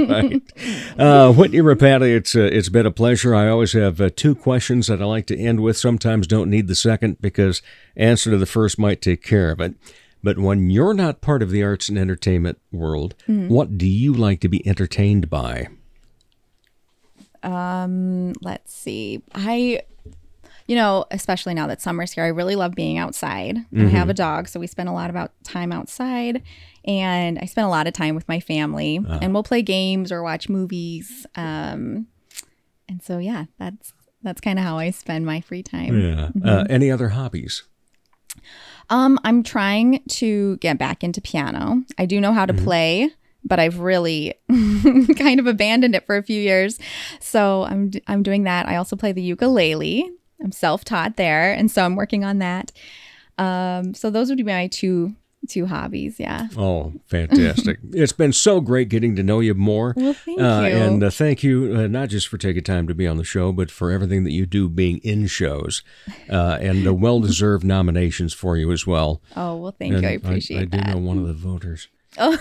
[0.06, 0.42] right.
[0.98, 3.34] Uh, Whitney Rapati, it's, uh, it's been a pleasure.
[3.34, 5.76] I always have uh, two questions that I like to end with.
[5.78, 7.62] Sometimes don't need the second because
[7.96, 9.74] answer to the first might take care of it.
[10.22, 13.48] But when you're not part of the arts and entertainment world, Mm-hmm.
[13.48, 15.68] what do you like to be entertained by?
[17.42, 19.22] Um, let's see.
[19.34, 19.82] I
[20.66, 23.58] you know, especially now that summer's here, I really love being outside.
[23.76, 26.42] I have a dog, so we spend a lot about time outside
[26.84, 30.22] and I spend a lot of time with my family and we'll play games or
[30.22, 31.26] watch movies.
[31.34, 32.06] Um
[32.88, 36.00] and so yeah, that's that's kind of how I spend my free time.
[36.00, 36.28] Yeah.
[36.44, 37.64] Uh, any other hobbies?
[38.90, 41.84] Um, I'm trying to get back into piano.
[41.98, 43.10] I do know how to play,
[43.44, 44.34] but I've really
[45.16, 46.78] kind of abandoned it for a few years.
[47.20, 48.66] So I'm I'm doing that.
[48.68, 50.10] I also play the ukulele.
[50.42, 52.72] I'm self-taught there, and so I'm working on that.
[53.38, 55.14] Um, so those would be my two
[55.48, 56.20] two hobbies.
[56.20, 56.48] Yeah.
[56.56, 57.78] Oh, fantastic.
[57.92, 59.94] it's been so great getting to know you more.
[59.96, 60.76] Well, thank Uh, you.
[60.76, 63.50] and uh, thank you, uh, not just for taking time to be on the show,
[63.50, 65.82] but for everything that you do being in shows
[66.28, 69.22] uh, and the well deserved nominations for you as well.
[69.34, 70.08] oh well, thank And you.
[70.08, 70.74] I appreciate it.
[70.74, 71.88] I, do know one of the voters.
[72.18, 72.36] Oh.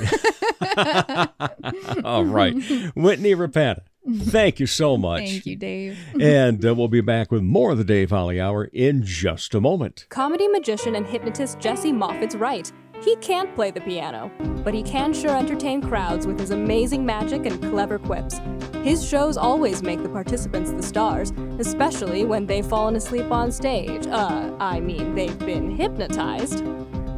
[2.03, 2.53] All right.
[2.95, 5.21] Whitney Rapata, thank you so much.
[5.21, 5.97] Thank you, Dave.
[6.19, 9.61] And uh, we'll be back with more of the Dave Holly Hour in just a
[9.61, 10.05] moment.
[10.09, 12.71] Comedy magician and hypnotist Jesse Moffitt's right.
[13.01, 14.29] He can't play the piano,
[14.63, 18.41] but he can sure entertain crowds with his amazing magic and clever quips.
[18.83, 24.05] His shows always make the participants the stars, especially when they've fallen asleep on stage.
[24.07, 26.63] Uh, I mean, they've been hypnotized.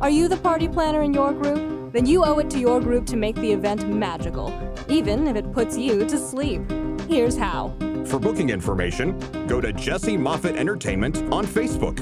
[0.01, 1.93] Are you the party planner in your group?
[1.93, 4.51] Then you owe it to your group to make the event magical,
[4.89, 6.63] even if it puts you to sleep.
[7.07, 7.75] Here's how.
[8.05, 11.99] For booking information, go to Jesse Moffitt Entertainment on Facebook.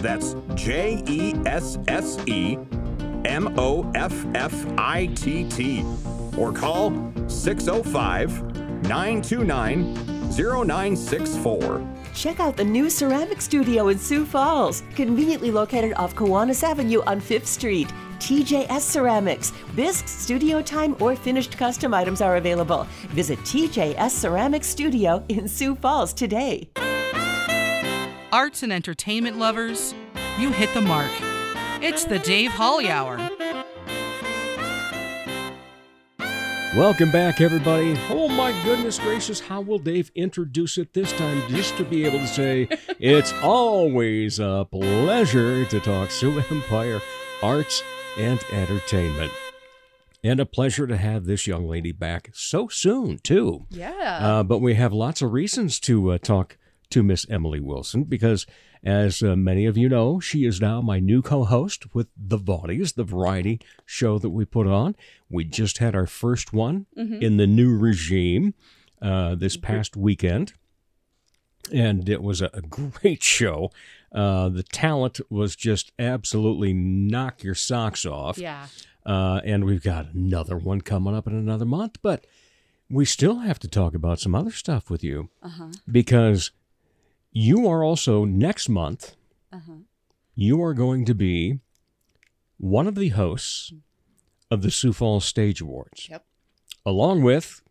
[0.00, 2.58] That's J E S S E
[3.24, 5.84] M O F F I T T.
[6.36, 6.92] Or call
[7.26, 8.40] 605
[8.86, 9.94] 929
[10.30, 12.01] 0964.
[12.14, 17.20] Check out the new ceramic studio in Sioux Falls, conveniently located off Kiwanis Avenue on
[17.20, 17.88] 5th Street.
[18.18, 19.52] TJS Ceramics.
[19.74, 22.86] Bisque, studio time, or finished custom items are available.
[23.08, 26.68] Visit TJS Ceramics Studio in Sioux Falls today.
[28.30, 29.92] Arts and entertainment lovers,
[30.38, 31.10] you hit the mark.
[31.82, 33.31] It's the Dave Holly Hour.
[36.74, 37.94] Welcome back, everybody.
[38.08, 41.42] Oh my goodness gracious, how will Dave introduce it this time?
[41.50, 42.66] Just to be able to say,
[42.98, 47.02] it's always a pleasure to talk Sioux Empire
[47.42, 47.82] arts
[48.16, 49.30] and entertainment.
[50.24, 53.66] And a pleasure to have this young lady back so soon, too.
[53.68, 54.18] Yeah.
[54.22, 56.56] Uh, but we have lots of reasons to uh, talk
[56.88, 58.46] to Miss Emily Wilson because,
[58.84, 62.38] as uh, many of you know, she is now my new co host with The
[62.38, 64.96] Vaudies, the variety show that we put on.
[65.30, 67.22] We just had our first one Mhm.
[67.22, 68.54] in the new regime
[69.00, 70.52] uh, this past weekend.
[71.72, 73.70] And it was a, a great show.
[74.10, 78.36] Uh, the talent was just absolutely knock your socks off.
[78.38, 78.66] Yeah.
[79.06, 82.26] Uh, and we've got another one coming up in another month, but
[82.90, 85.68] we still have to talk about some other stuff with you Uh-huh.
[85.90, 86.50] because
[87.32, 89.14] you are also next month,
[89.52, 89.72] Uh-huh.
[90.34, 91.58] you are going to be
[92.58, 93.72] one of the hosts
[94.50, 96.24] of the Sioux Falls Stage Awards, Yep.
[96.86, 97.62] along with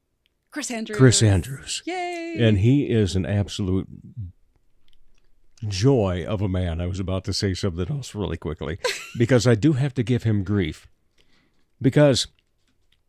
[0.51, 0.97] Chris Andrews.
[0.97, 1.81] Chris Andrews.
[1.85, 2.35] Yay.
[2.39, 3.87] And he is an absolute
[5.67, 6.81] joy of a man.
[6.81, 8.79] I was about to say something else really quickly
[9.17, 10.87] because I do have to give him grief
[11.81, 12.27] because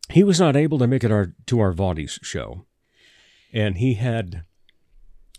[0.09, 2.65] he was not able to make it our to our Vaudies show,
[3.53, 4.43] and he had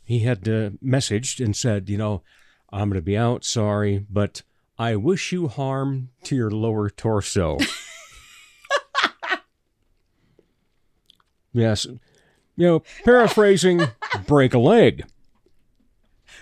[0.05, 2.23] he had uh, messaged and said, you know,
[2.71, 3.45] I'm going to be out.
[3.45, 4.43] Sorry, but
[4.79, 7.57] I wish you harm to your lower torso.
[11.53, 11.87] yes,
[12.57, 13.83] you know, paraphrasing,
[14.27, 15.05] break a leg.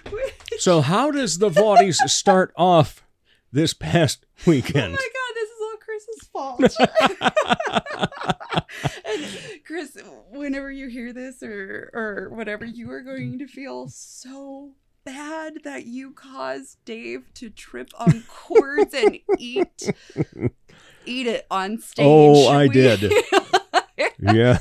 [0.59, 3.03] So, how does the Vaudies start off
[3.51, 4.85] this past weekend?
[4.85, 6.77] Oh my god, this is all Chris's fault.
[9.05, 9.27] and
[9.67, 9.97] Chris,
[10.31, 14.73] whenever you hear this or or whatever, you are going to feel so
[15.05, 19.93] bad that you caused Dave to trip on cords and eat
[21.05, 22.07] eat it on stage.
[22.09, 23.03] Oh, I We- did.
[24.21, 24.59] yeah.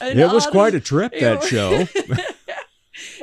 [0.00, 1.86] It was quite a trip, that show.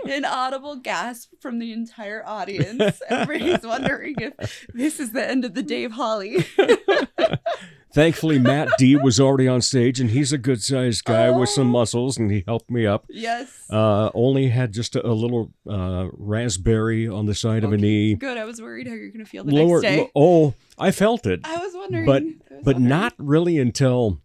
[0.09, 3.01] An audible gasp from the entire audience.
[3.09, 6.45] Everybody's wondering if this is the end of the Dave Holly.
[7.93, 11.67] Thankfully, Matt D was already on stage, and he's a good sized guy with some
[11.67, 11.79] Oh.
[11.79, 13.05] muscles, and he helped me up.
[13.07, 13.65] Yes.
[13.69, 18.15] Uh, only had just a, a little uh, raspberry on the side of a knee.
[18.15, 18.35] Good.
[18.39, 19.97] I was worried how you're going to feel the Lower, next day.
[19.99, 21.41] lo- oh, I felt it.
[21.43, 22.05] I was wondering.
[22.07, 22.89] but was but wondering.
[22.89, 24.19] not really until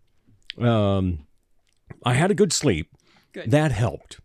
[0.58, 1.26] um,
[2.06, 2.90] I had a good sleep.
[3.34, 3.50] Good.
[3.50, 4.18] That helped.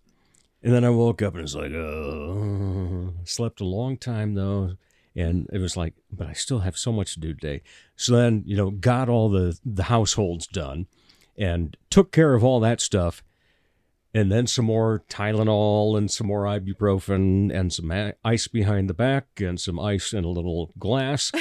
[0.63, 4.78] And then I woke up and it was like, oh, slept a long time though.
[5.15, 7.62] And it was like, but I still have so much to do today.
[7.95, 10.88] So then, you know, got all the, the households done
[11.38, 13.23] and took care of all that stuff.
[14.15, 17.91] And then some more Tylenol and some more ibuprofen and some
[18.23, 21.32] ice behind the back and some ice in a little glass.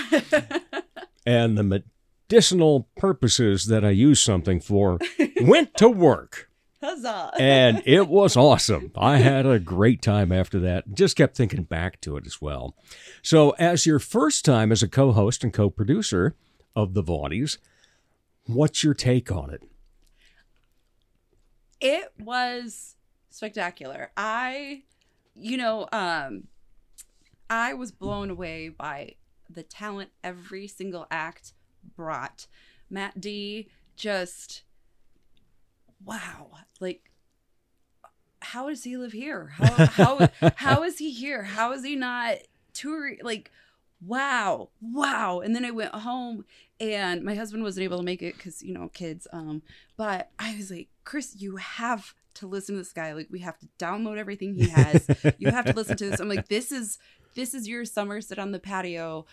[1.26, 1.84] and the
[2.32, 4.98] medicinal purposes that I use something for
[5.42, 6.50] went to work.
[6.82, 7.32] Huzzah.
[7.38, 8.92] And it was awesome.
[8.96, 10.94] I had a great time after that.
[10.94, 12.74] Just kept thinking back to it as well.
[13.22, 16.34] So, as your first time as a co host and co producer
[16.74, 17.58] of The Vaudies,
[18.46, 19.62] what's your take on it?
[21.82, 22.94] it was
[23.28, 24.12] spectacular.
[24.16, 24.84] I,
[25.34, 26.44] you know, um,
[27.50, 29.16] I was blown away by
[29.50, 31.52] the talent every single act
[31.96, 32.46] brought.
[32.88, 34.62] Matt D just
[36.04, 36.50] wow,
[36.80, 37.10] like
[38.40, 39.52] how does he live here?
[39.56, 41.42] How how how is he here?
[41.42, 42.36] How is he not
[42.72, 43.18] touring?
[43.22, 43.50] Like
[44.04, 45.40] wow, wow.
[45.40, 46.44] And then I went home
[46.80, 49.26] and my husband wasn't able to make it because you know kids.
[49.32, 49.62] Um,
[49.96, 53.12] but I was like, Chris, you have to listen to this guy.
[53.12, 55.06] Like we have to download everything he has.
[55.38, 56.20] you have to listen to this.
[56.20, 56.98] I'm like, this is
[57.34, 59.26] this is your summer sit on the patio,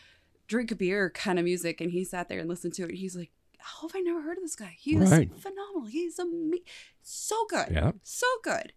[0.47, 1.82] drink a beer kind of music.
[1.82, 2.91] And he sat there and listened to it.
[2.91, 4.76] He's like, how have I never heard of this guy?
[4.80, 5.30] He was Right.
[5.39, 5.86] phenomenal.
[5.89, 6.57] He's ama-
[7.01, 7.68] so good.
[7.72, 7.91] Yeah.
[8.03, 8.74] So good.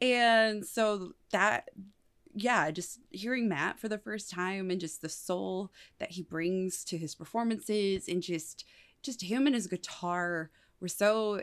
[0.00, 1.70] And so that
[2.32, 6.84] yeah, just hearing Matt for the first time and just the soul that he brings
[6.84, 8.64] to his performances and just
[9.02, 10.50] just him and his guitar
[10.80, 11.42] were so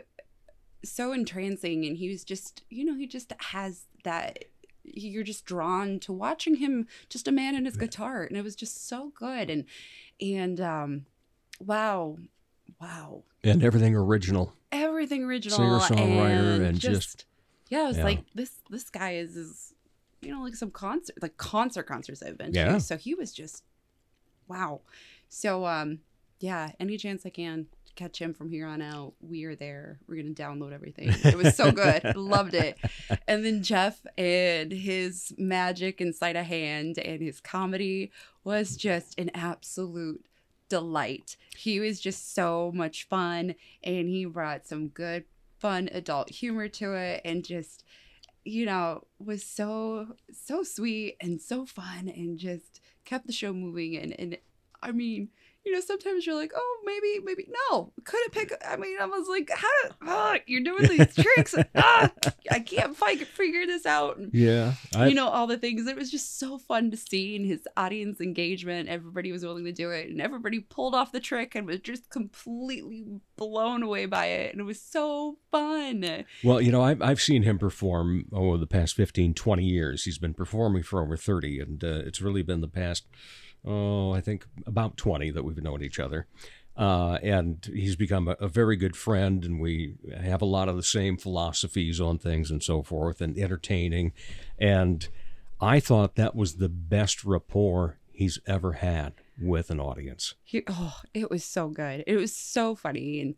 [0.84, 4.44] so entrancing and he was just you know he just has that
[4.84, 8.56] you're just drawn to watching him just a man and his guitar and it was
[8.56, 9.64] just so good and
[10.20, 11.04] and um
[11.60, 12.16] wow
[12.80, 14.52] wow And everything original.
[14.72, 17.24] everything original Singer-songwriter and, and just, just-
[17.70, 18.04] yeah, I was yeah.
[18.04, 19.74] like this this guy is is
[20.22, 22.72] you know like some concert like concert concerts I've been Yeah.
[22.74, 22.80] to.
[22.80, 23.62] So he was just
[24.48, 24.80] wow.
[25.28, 26.00] So um
[26.40, 27.66] yeah, any chance I can
[27.96, 29.98] catch him from here on out, we are there.
[30.06, 31.08] We're gonna download everything.
[31.24, 32.02] It was so good.
[32.16, 32.78] Loved it.
[33.26, 38.12] And then Jeff and his magic inside a hand and his comedy
[38.44, 40.24] was just an absolute
[40.68, 41.36] delight.
[41.56, 45.24] He was just so much fun and he brought some good
[45.58, 47.84] fun adult humor to it and just
[48.44, 53.96] you know was so so sweet and so fun and just kept the show moving
[53.96, 54.38] and and
[54.82, 55.30] I mean
[55.64, 59.28] you know sometimes you're like oh maybe maybe no couldn't pick I mean I was
[59.28, 59.68] like how
[60.02, 62.10] ah, you're doing these tricks ah,
[62.50, 64.74] I can't fi- figure this out and Yeah.
[64.96, 67.66] I, you know all the things it was just so fun to see and his
[67.76, 71.66] audience engagement everybody was willing to do it and everybody pulled off the trick and
[71.66, 73.04] was just completely
[73.36, 77.42] blown away by it and it was so fun Well, you know, I've, I've seen
[77.42, 80.04] him perform over the past 15, 20 years.
[80.04, 83.06] He's been performing for over 30, and uh, it's really been the past,
[83.64, 86.26] oh, I think about 20 that we've known each other.
[86.76, 90.76] Uh, and he's become a, a very good friend, and we have a lot of
[90.76, 94.12] the same philosophies on things and so forth, and entertaining.
[94.60, 95.08] And
[95.60, 100.34] I thought that was the best rapport he's ever had with an audience.
[100.44, 103.36] he, oh it was so good it was so funny and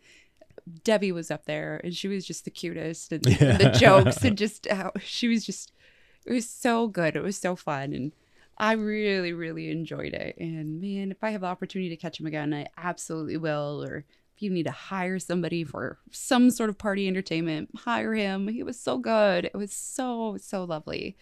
[0.83, 3.57] debbie was up there and she was just the cutest and Yeah.
[3.59, 5.73] the jokes and just how she was just
[6.25, 8.13] it was so good it was so fun and
[8.61, 12.27] i really really enjoyed it and man if i have the opportunity to catch him
[12.27, 14.05] again i absolutely will or
[14.37, 18.63] if you need to hire somebody for some sort of party entertainment hire him he
[18.63, 21.17] was so good it was so so lovely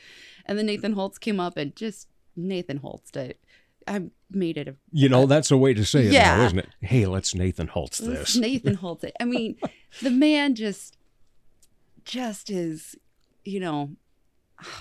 [0.47, 3.37] and then nathan holtz came up and just nathan holtz did
[3.87, 6.37] i made it a You know, that's a way to say it Yeah.
[6.37, 6.69] now, isn't it?
[6.83, 8.37] Hey, let's Nathan Holtz Let's this.
[8.37, 9.15] Nathan Holtz it.
[9.19, 9.57] I mean,
[10.03, 10.99] the man just,
[12.05, 12.95] just is,
[13.45, 13.97] you know.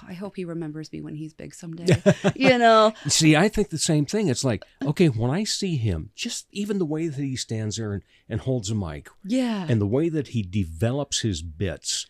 [0.07, 2.01] I hope he remembers me when he's big someday.
[2.35, 4.27] you know, See, I think the same thing.
[4.27, 7.93] It's like, okay, when I see him, just even the way that he stands there
[7.93, 12.07] and, and holds a mic, yeah, and the way that he develops his bits,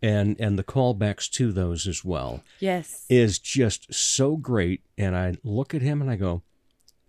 [0.00, 4.82] and and the callbacks to those as well, yes, is just so great.
[4.96, 6.42] And I look at him and I go,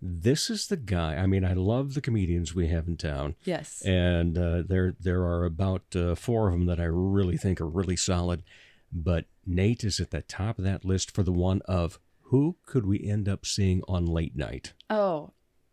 [0.02, 1.16] this is the guy.
[1.16, 3.36] I mean, I love the comedians we have in town.
[3.44, 7.58] yes, and uh, there there are about uh, four of them that I really think
[7.60, 8.42] are really solid.
[8.94, 12.86] But Nate is at the top of that list for the one of who could
[12.86, 14.72] we end up seeing on late night?
[14.88, 15.32] Oh,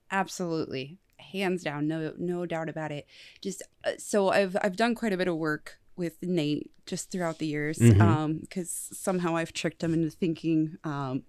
[0.10, 0.98] absolutely.
[1.18, 3.06] Hands down, no no doubt about it.
[3.42, 7.38] Just uh, so I've I've done quite a bit of work with Nate just throughout
[7.38, 8.02] the years Mhm.
[8.02, 11.24] um cuz somehow I've tricked him into thinking um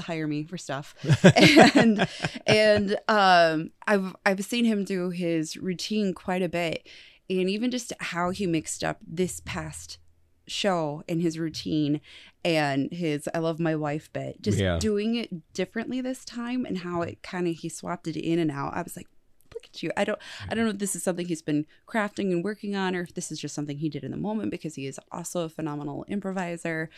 [0.00, 0.94] hire me for stuff.
[1.74, 2.08] and
[2.46, 6.86] and um I've I've seen him do his routine quite a bit
[7.28, 9.98] and even just how he mixed up this past
[10.46, 12.00] show in his routine
[12.44, 14.78] and his I love my wife bit just Yeah.
[14.78, 18.50] doing it differently this time and how it kind of he swapped it in and
[18.50, 19.08] out I was like
[19.54, 20.18] look at you I don't
[20.50, 23.14] I don't know if this is something he's been crafting and working on or if
[23.14, 26.04] this is just something he did in the moment because he is also a phenomenal
[26.08, 26.90] improviser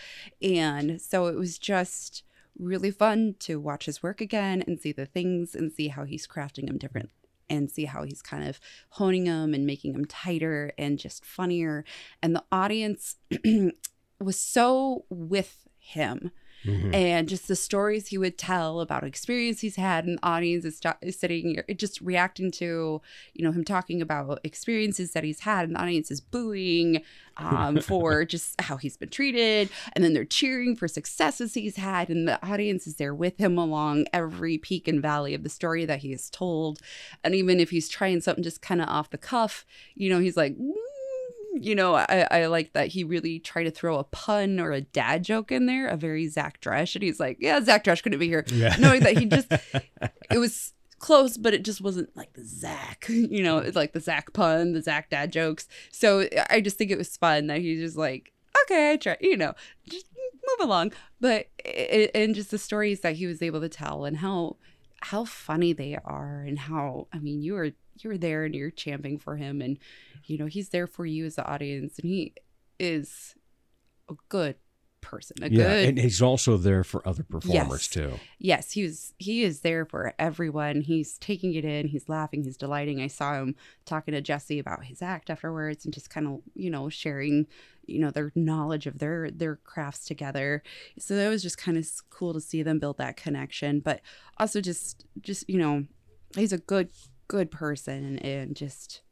[0.43, 2.23] and so it was just
[2.59, 6.27] really fun to watch his work again and see the things and see how he's
[6.27, 7.11] crafting them different
[7.49, 11.85] and see how he's kind of honing them and making them tighter and just funnier.
[12.23, 13.17] And the audience
[14.21, 16.31] was so with him
[16.67, 16.95] Mhm.
[16.95, 20.77] and just the stories he would tell about experience he's had and the audience is,
[20.77, 23.01] sta- is sitting here just reacting to
[23.35, 27.03] you know him talking about experiences that he's had and the audience is booing
[27.37, 32.09] um, for just how he's been treated and then they're cheering for successes he's had
[32.09, 35.85] and the audience is there with him along every peak and valley of the story
[35.85, 36.81] that he has told
[37.23, 39.65] and even if he's trying something just kind of off the cuff
[39.95, 40.57] you know he's like
[41.61, 44.81] you know, I, I like that he really tried to throw a pun or a
[44.81, 46.95] dad joke in there, a very Zach Dresch.
[46.95, 48.45] And he's like, yeah, Zach Dresch couldn't be here.
[48.49, 48.77] Yeah.
[48.79, 49.51] Knowing that he just,
[50.31, 54.01] it was close, but it just wasn't like the Zach, you know, it's like the
[54.01, 55.69] Zach pun, the Zach dad jokes.
[55.91, 58.33] So I just think it was fun that he's just like,
[58.63, 59.55] okay, I try, you know,
[59.89, 60.93] just move along.
[61.21, 64.57] But, it, and just the stories that he was able to tell and how,
[65.01, 67.73] how funny they are and how, I mean, you were,
[68.05, 69.79] you were there and you're champing for him and,
[70.25, 72.35] you know, he's there for you as the audience and he
[72.79, 73.35] is
[74.09, 74.57] a good
[75.01, 77.89] person, a yeah, good and he's also there for other performers Yes.
[77.89, 78.13] too.
[78.39, 80.81] Yes, he was he is there for everyone.
[80.81, 83.01] He's taking it in, he's laughing, he's delighting.
[83.01, 86.71] I saw him talking to Jesse about his act afterwards and just kind of, you
[86.71, 87.47] know, sharing,
[87.87, 90.65] you know, their knowledge of their their crafts together.
[90.99, 94.01] So that was just kind of cool to see them build that connection, but
[94.39, 95.85] also just just, you know,
[96.35, 96.89] he's a good
[97.29, 99.03] good person and just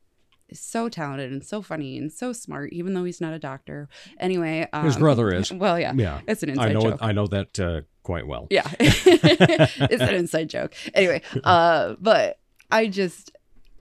[0.53, 3.89] so talented and so funny and so smart, even though he's not a doctor.
[4.21, 5.51] Anyway, um, His brother is.
[5.65, 6.21] Well, yeah, yeah.
[6.29, 6.81] it's an I inside know.
[6.91, 6.99] joke.
[7.03, 8.47] I know that uh, quite well.
[8.51, 8.69] Yeah.
[8.81, 10.75] it's an inside joke.
[10.93, 12.39] Anyway, uh but
[12.71, 13.31] I just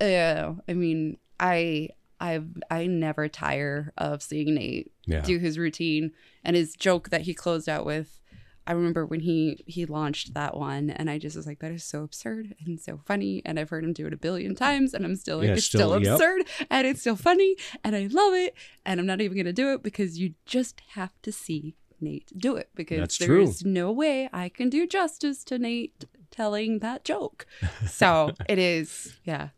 [0.02, 5.22] uh I mean, I I've I never tire of seeing Nate Yeah.
[5.22, 6.12] do his routine
[6.44, 8.20] and his joke that he closed out with.
[8.66, 11.84] I remember when he he launched that one and I just was like that is
[11.84, 15.04] so absurd and so funny and I've heard him do it a billion times and
[15.06, 16.14] I'm still like Yeah, it's still, still- yep.
[16.14, 18.56] absurd and it's still funny and I love it
[18.86, 22.32] and I'm not even going to do it because you just have to see Nate
[22.38, 23.44] do it because That's true.
[23.46, 27.46] there's no way I can do justice to Nate telling that joke.
[27.88, 29.50] So it is, yeah.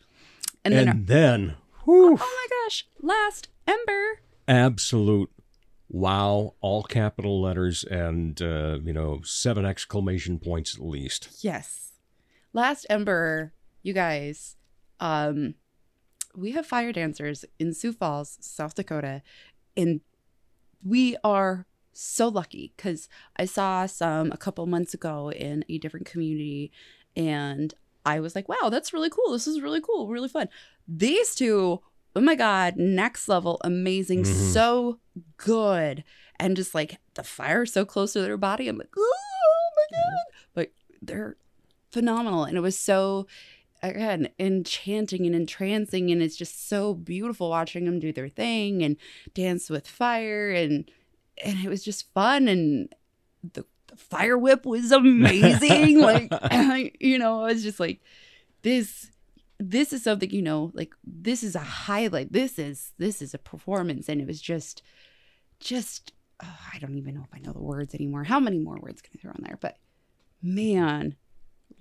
[0.64, 1.56] And, And, then, then,
[1.88, 4.20] oh my gosh, last Ember.
[4.48, 5.30] absolute
[5.90, 11.30] wow, all capital letters and uh, you know seven exclamation points at least.
[11.42, 11.94] Yes.
[12.54, 13.52] Last Ember,
[13.84, 14.56] you guys,
[15.00, 15.56] um,
[16.36, 19.22] we have fire dancers in Sioux Falls, South Dakota,
[19.76, 20.02] and
[20.84, 26.06] we are so lucky because I saw some a couple months ago in a different
[26.06, 26.72] community,
[27.16, 27.74] and
[28.06, 29.32] I was like, "Wow, that's really cool!
[29.32, 30.50] This is really cool, really fun."
[30.88, 31.82] These two,
[32.16, 34.54] oh my god, next level, amazing, Mhm.
[34.54, 35.00] so
[35.38, 36.04] good,
[36.40, 38.68] and just like the fire so close to their body.
[38.68, 41.38] I'm like, "Oh my god!" But they're
[41.92, 43.28] phenomenal, and it was so
[43.84, 46.10] again enchanting and entrancing.
[46.12, 48.98] And it's just so beautiful watching them do their thing and
[49.36, 50.50] dance with fire.
[50.52, 50.90] And
[51.44, 52.48] and it was just fun.
[52.48, 52.90] And
[53.54, 56.00] the, the fire whip was amazing.
[56.00, 56.32] Like
[57.00, 58.02] you know i was just like
[58.64, 59.12] this
[59.60, 63.38] this is something you know like this is a highlight this is this is a
[63.38, 64.82] performance and it was just
[65.60, 66.12] just
[66.44, 69.02] oh, i don't even know if i know the words anymore how many more words
[69.02, 69.78] can i throw on there but
[70.42, 71.16] man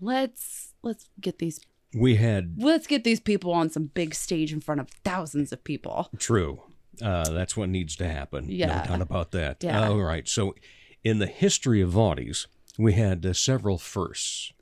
[0.01, 1.61] let's let's get these
[1.93, 5.65] We had let's get these people on some big stage in front of thousands of
[5.65, 6.63] people True.
[7.03, 8.47] Uh, that's what needs to happen.
[8.49, 8.67] Yeah.
[8.67, 9.65] No doubt about that.
[9.65, 9.89] Yeah.
[9.89, 10.29] All right.
[10.29, 10.55] So,
[11.03, 12.47] in the history of Vaudies,
[12.79, 14.53] we had uh, several firsts.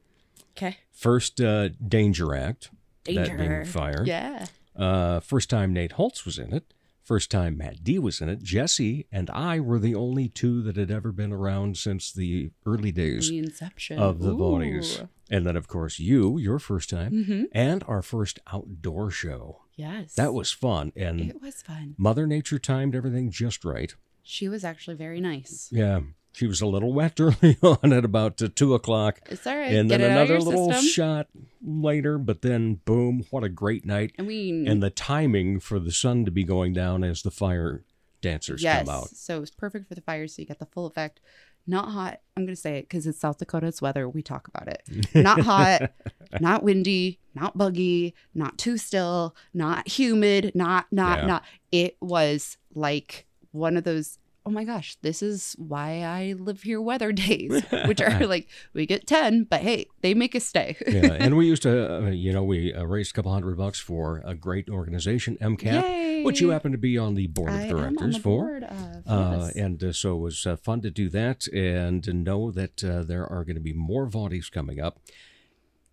[0.57, 2.71] okay First, uh, Danger Act.
[3.05, 4.03] That being fire.
[4.05, 4.47] yeah
[4.77, 6.73] Uh, first time Nate Holtz was in it.
[7.03, 8.43] First time Matt D was in it.
[8.43, 12.93] Jesse and I were the only two that had ever been around since the early
[12.93, 14.39] days the inception of the Ooh.
[14.39, 15.09] Vaudies.
[15.29, 17.45] And then, of course, you, your first time, Mhm.
[17.53, 19.63] and our first outdoor show.
[19.75, 20.93] yes That was fun.
[20.95, 23.95] And it was fun Mother Nature timed everything just right.
[24.23, 26.01] she was actually very nice Yeah,
[26.33, 29.73] she was a little wet early on at about uh, two o'clock, it's all right
[29.73, 30.89] and get then another little system.
[30.89, 31.27] shot
[31.63, 32.19] later.
[32.19, 33.25] But then, boom!
[33.31, 34.13] What a great night!
[34.19, 37.85] i mean And the timing for the sun to be going down as the fire
[38.21, 39.09] dancers yes come out.
[39.09, 41.19] so it was perfect for the fire so you got the full effect
[41.67, 44.81] not hot i'm gonna say it because it's south Dakota's weather we talk about it
[45.13, 45.91] not hot
[46.41, 51.27] not windy not buggy not too still not humid not not Yeah.
[51.27, 56.63] not it was like one of those oh my gosh this is why i live
[56.63, 60.77] here weather days which are like we get 10 but hey they make us stay
[60.87, 61.75] yeah, and we used to,
[62.07, 66.25] uh, you know, we uh, raised a couple hundred bucks for a great organization, MCAP,
[66.25, 68.43] which you happen to be on the board of I am on directors the for.
[68.45, 69.57] board of, Uh, yes.
[69.57, 73.05] and uh, so it was uh, fun to do that and to know that uh,
[73.05, 74.99] there are going to be more Vaudies coming up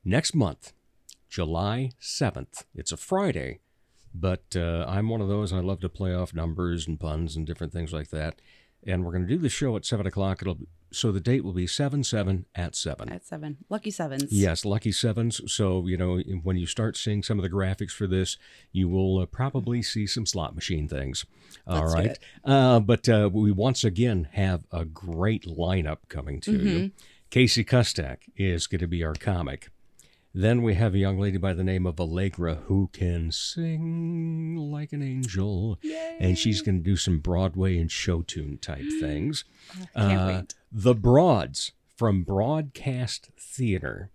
[0.03, 0.73] next month,
[1.29, 2.63] July 7th.
[2.73, 3.59] It's a Friday,
[4.13, 7.45] but uh, I'm one of those, I love to play off numbers and puns and
[7.45, 8.41] different things like that.
[8.85, 10.41] and we're going to do the show at seven o'clock.
[10.41, 10.57] It'll
[10.91, 13.09] so the date will be seven seven at seven.
[13.09, 14.31] At seven, lucky sevens.
[14.31, 15.39] Yes, lucky sevens.
[15.53, 18.37] So you know when you start seeing some of the graphics for this,
[18.71, 21.25] you will uh, probably see some slot machine things.
[21.67, 26.51] All Let's right, uh, but uh, we once again have a great lineup coming to
[26.53, 26.79] you.
[26.79, 26.91] Mhm.
[27.29, 29.69] Casey Kustak is going to be our comic.
[30.33, 34.93] Then we have a young lady by the name of Allegra who can sing like
[34.93, 35.79] an angel,
[36.19, 39.43] and she's going to do some Broadway and show tune type things.
[39.95, 40.55] can't Uh, wait.
[40.71, 44.11] The Broads from Broadcast Theater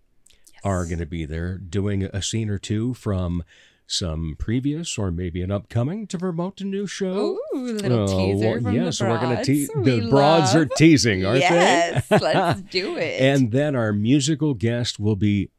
[0.62, 3.42] are going to be there doing a scene or two from
[3.86, 7.36] some previous or maybe an upcoming to promote a new show.
[7.54, 9.46] Ooh, little teaser from the yes, we're going to Broads.
[9.46, 9.70] tease.
[9.74, 12.14] We The broads are teasing, aren't Yes, they?
[12.16, 13.20] Yes, let's do it.
[13.20, 15.50] And then our musical guest will be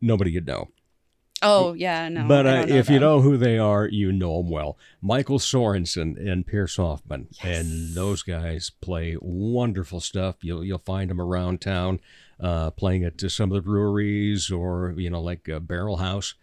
[0.00, 0.68] nobody you'd know.
[1.42, 2.26] Oh yeah, no.
[2.26, 4.78] but uh, if you know who they are, you know them well.
[5.02, 10.36] Michael Sorensen and Pierce Hoffman, and those guys play wonderful stuff.
[10.40, 12.00] You'll you'll find them around town,
[12.40, 16.34] uh, playing at uh, some of the breweries or you know like uh, Barrel House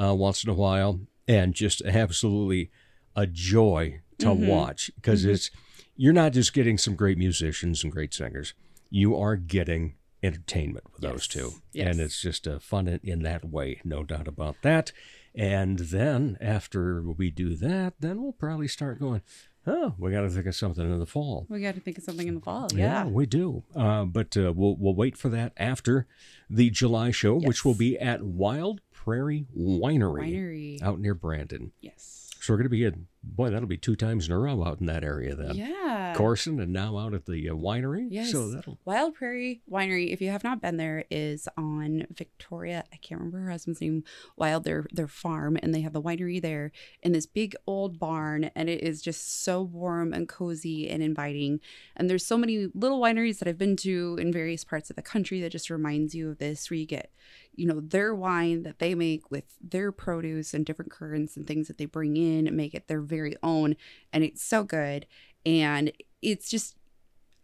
[0.00, 2.70] uh, once in a while, and just absolutely
[3.16, 4.46] a joy to Mhm.
[4.46, 5.30] watch because Mhm.
[5.30, 5.50] it's
[5.96, 8.52] you're not just getting some great musicians and great singers,
[8.90, 11.52] you are getting entertainment with those two.
[11.72, 11.88] Yes.
[11.88, 14.92] And it's just uh, fun in, in that way, no doubt about that.
[15.34, 19.22] And then after we do that, then we'll probably start going,
[19.66, 21.46] oh, we got to think of something in the fall.
[21.48, 22.68] we got to think of something in the fall.
[22.74, 23.06] Yeah, Yeah.
[23.06, 23.62] we do.
[23.74, 26.06] Uh, but uh, we'll we'll wait for that after
[26.50, 30.82] the July show, which will be at Wild Prairie Winery, Winery.
[30.82, 31.72] out near Brandon.
[31.80, 32.30] Yes.
[32.40, 34.80] So we're going to be in, boy, that'll be two times in a row out
[34.80, 35.54] in that area then.
[35.54, 36.14] Yeah.
[36.16, 38.06] Corson and now out at the uh, winery.
[38.10, 38.32] Yes.
[38.32, 42.84] So that'll Wild Prairie Winery, if you have not been there, is on Victoria.
[42.92, 44.04] I can't remember her husband's name.
[44.36, 48.50] Wild, their their farm, and they have the winery there in this big old barn,
[48.54, 51.60] and it is just so warm and cozy and inviting.
[51.96, 55.02] And there's so many little wineries that I've been to in various parts of the
[55.02, 57.12] country that just reminds you of this, where you get,
[57.54, 61.68] you know, their wine that they make with their produce and different currants and things
[61.68, 63.76] that they bring in and make it their very own,
[64.12, 65.06] and it's so good.
[65.44, 66.76] And it's just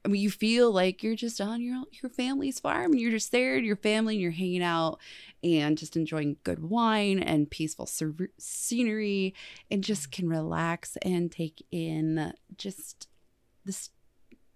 [0.04, 3.32] I mean, you feel like you're just on your your family's farm and you're just
[3.32, 4.98] there your family and you're hanging out
[5.42, 9.34] and just enjoying good wine and peaceful ser- scenery
[9.70, 13.08] and just can relax and take in just
[13.64, 13.90] this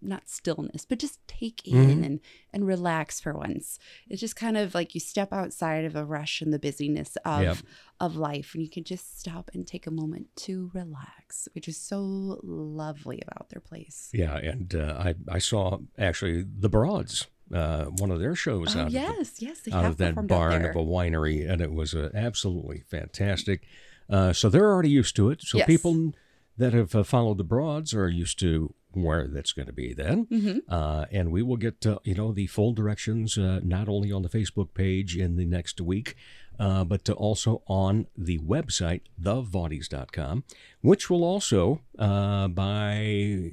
[0.02, 2.04] not stillness but just take in Mhm.
[2.06, 2.20] and
[2.52, 3.78] and relax for once
[4.08, 7.42] it's just kind of like you step outside of the rush and the busyness of
[7.42, 7.56] Yep.
[8.00, 11.76] of life and you can just stop and take a moment to relax which is
[11.76, 12.00] so
[12.42, 18.10] lovely about their place Yeah, and uh, I I saw actually the Broads, uh, one
[18.10, 20.70] of their shows Oh, out of the- yes, yes, they out of that barn there.
[20.70, 23.62] of a winery, and it was uh, absolutely fantastic.
[24.08, 25.40] Uh, so they're already used to it.
[25.42, 25.66] So Yes.
[25.66, 26.12] people
[26.58, 30.26] that have uh, followed the Broads are used to where that's going to be then.
[30.26, 30.60] Mhm.
[30.68, 34.22] Uh, and we will get uh, you know the full directions uh, not only on
[34.22, 36.16] the Facebook page in the next week.
[36.60, 40.44] Uh, but to also on the website, thevaudies.com,
[40.82, 43.50] which will also, uh, by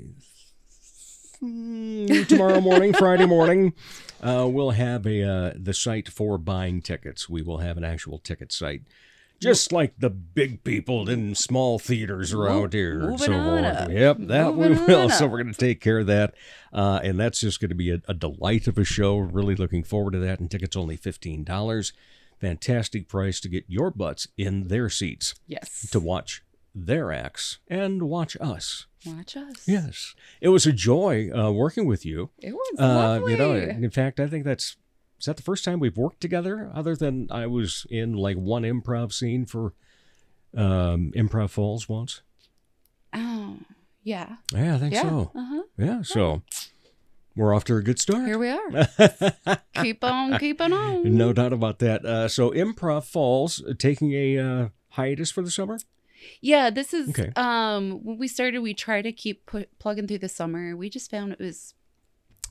[1.39, 3.73] tomorrow morning, Friday morning,
[4.21, 7.29] uh, we'll have a uh, the site for buying tickets.
[7.29, 8.81] We will have an actual ticket site,
[9.39, 13.09] just like the big people in small theaters around here.
[13.09, 13.75] and so on forth.
[13.75, 13.89] up.
[13.91, 15.09] Yep, that Moving we will.
[15.09, 16.35] So we're going to take care of that,
[16.73, 19.17] uh, and that's just going to be a, a delight of a show.
[19.17, 20.39] Really looking forward to that.
[20.39, 21.93] And tickets only fifteen dollars.
[22.39, 25.35] Fantastic price to get your butts in their seats.
[25.45, 25.89] Yes.
[25.91, 26.41] To watch
[26.73, 28.85] their acts and watch us.
[29.05, 29.67] Watch us.
[29.67, 32.29] Yes, it was a joy uh, working with you.
[32.37, 33.69] It was Uh, you know, lovely.
[33.83, 34.77] in fact, I think that's
[35.19, 38.63] is that the first time we've worked together, other than I was in like one
[38.63, 39.73] improv scene for
[40.55, 42.21] um, Improv Falls once.
[43.13, 43.57] Oh,
[44.03, 44.37] yeah.
[44.53, 45.31] Yeah, I think Yeah, so.
[45.35, 45.61] uh-huh.
[45.77, 46.41] Yeah, so
[47.35, 48.25] we're off to a good start.
[48.25, 48.87] Here we are.
[49.81, 51.15] keep on keeping on.
[51.17, 52.05] no doubt about that.
[52.05, 55.77] Uh, so Improv Falls uh, taking a uh, hiatus for the summer.
[56.41, 57.31] Yeah, this is Okay.
[57.37, 60.75] um when we started we tried to keep put, plugging through the summer.
[60.75, 61.75] We just found it was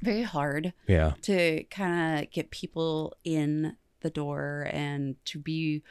[0.03, 1.15] very hard Yeah.
[1.23, 5.83] to kind of get people in the door and to be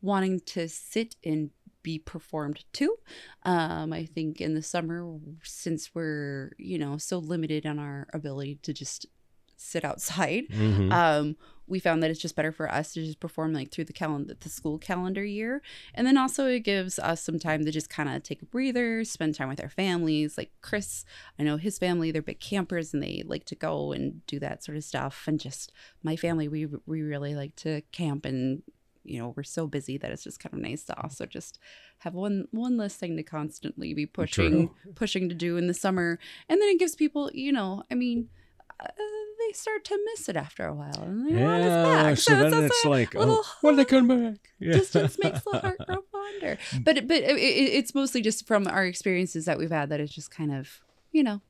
[0.00, 1.50] wanting to sit and
[1.82, 2.96] be performed to.
[3.44, 8.58] Um, I think in the summer, since we're, you know, so limited on our ability
[8.62, 9.06] to just
[9.56, 10.92] sit outside, Mhm.
[10.92, 11.36] um,
[11.68, 14.34] we found that it's just better for us to just perform like through the calendar,
[14.38, 15.60] the school calendar year.
[15.94, 19.02] And then also it gives us some time to just kind of take a breather,
[19.02, 20.38] spend time with our families.
[20.38, 21.04] Like Chris,
[21.38, 24.62] I know his family, they're big campers and they like to go and do that
[24.62, 25.24] sort of stuff.
[25.26, 25.72] And just
[26.04, 28.62] my family, we we really like to camp and
[29.02, 31.58] you know we're so busy that it's just kind of nice to also just
[31.98, 36.18] have one one less thing to constantly be pushing pushing to do in the summer
[36.48, 38.28] and then it gives people you know i mean
[38.80, 38.86] uh,
[39.38, 42.52] they start to miss it after a while and they want us back so then
[42.54, 44.38] also it's a like, oh, when they come back?
[44.58, 44.72] Yeah.
[44.74, 47.40] distance makes the heart grow fonder but but it, it,
[47.74, 50.80] it's mostly just from our experiences that we've had that it's just kind of
[51.12, 51.40] you know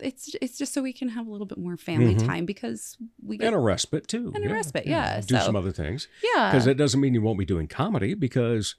[0.00, 2.24] it's it's just so we can have a little bit more family Mhm.
[2.26, 4.30] time because we get and a respite too.
[4.32, 6.06] And a respite, yeah, Do so- some other things.
[6.22, 6.50] Yeah.
[6.52, 8.76] Because that doesn't mean you won't be doing comedy because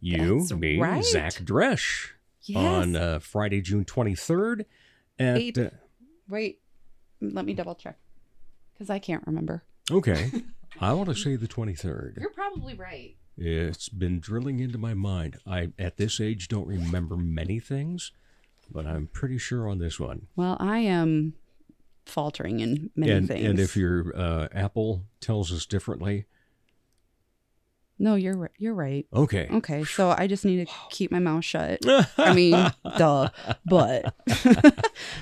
[0.00, 1.04] you, That's me, right.
[1.04, 2.10] Zach Dresch
[2.54, 4.64] on uh, Friday, June 23rd
[5.18, 5.36] at.
[5.38, 5.58] Eight.
[5.58, 5.70] Uh,
[6.28, 6.60] Wait,
[7.30, 7.98] let me double check
[8.74, 9.62] because I can't remember.
[9.90, 10.30] okay.
[10.80, 12.18] I want to say the 23rd.
[12.18, 13.14] You're probably right.
[13.36, 15.36] It's been drilling into my mind.
[15.46, 18.10] I, at this age, don't remember many things,
[18.70, 20.28] but I'm pretty sure on this one.
[20.34, 21.34] Well, I am
[22.06, 23.46] faltering in many and, things.
[23.46, 26.24] and if your uh, Apple tells us differently,
[27.98, 28.50] no, you're right.
[28.58, 29.06] You're right.
[29.14, 29.48] okay.
[29.50, 31.80] Okay, so I just need to keep my mouth shut.
[32.18, 33.28] I mean, duh.
[33.64, 34.14] But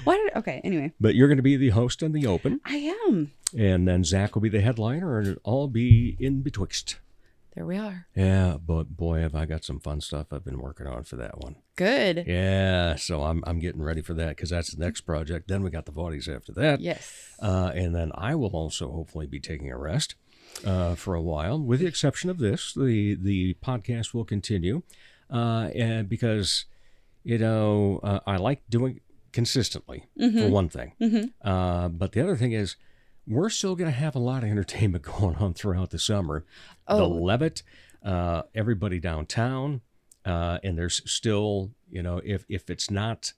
[0.04, 0.36] why did?
[0.36, 3.32] Okay, anyway, But you're going to be the host in the open, I am.
[3.56, 6.98] and then Zach will be the headliner, and it'll all be in betwixt.
[7.56, 8.06] There we are.
[8.14, 11.38] Yeah, but boy, have I got some fun stuff I've been working on for that
[11.40, 11.56] one.
[11.74, 12.24] Good.
[12.26, 15.48] Yeah, so I'm I'm getting ready for that because that's the next project.
[15.48, 16.80] Then we got the Vaudies after that.
[16.80, 17.12] Yes.
[17.42, 20.14] Uh, and then I will also hopefully be taking a rest
[20.64, 22.72] uh, for a while, with the exception of this.
[22.74, 24.82] The the podcast will continue,
[25.30, 26.66] uh, and because
[27.24, 29.00] you know uh, I like doing
[29.32, 30.50] consistently for Mhm.
[30.50, 30.92] one thing.
[31.00, 31.32] Mhm.
[31.42, 32.76] Uh, but the other thing is.
[33.26, 36.44] We're still going to have a lot of entertainment going on throughout the summer.
[36.88, 37.08] The Oh.
[37.08, 37.62] Levitt,
[38.02, 39.82] uh, everybody downtown,
[40.24, 43.34] uh, and there's still, you know, if if it's not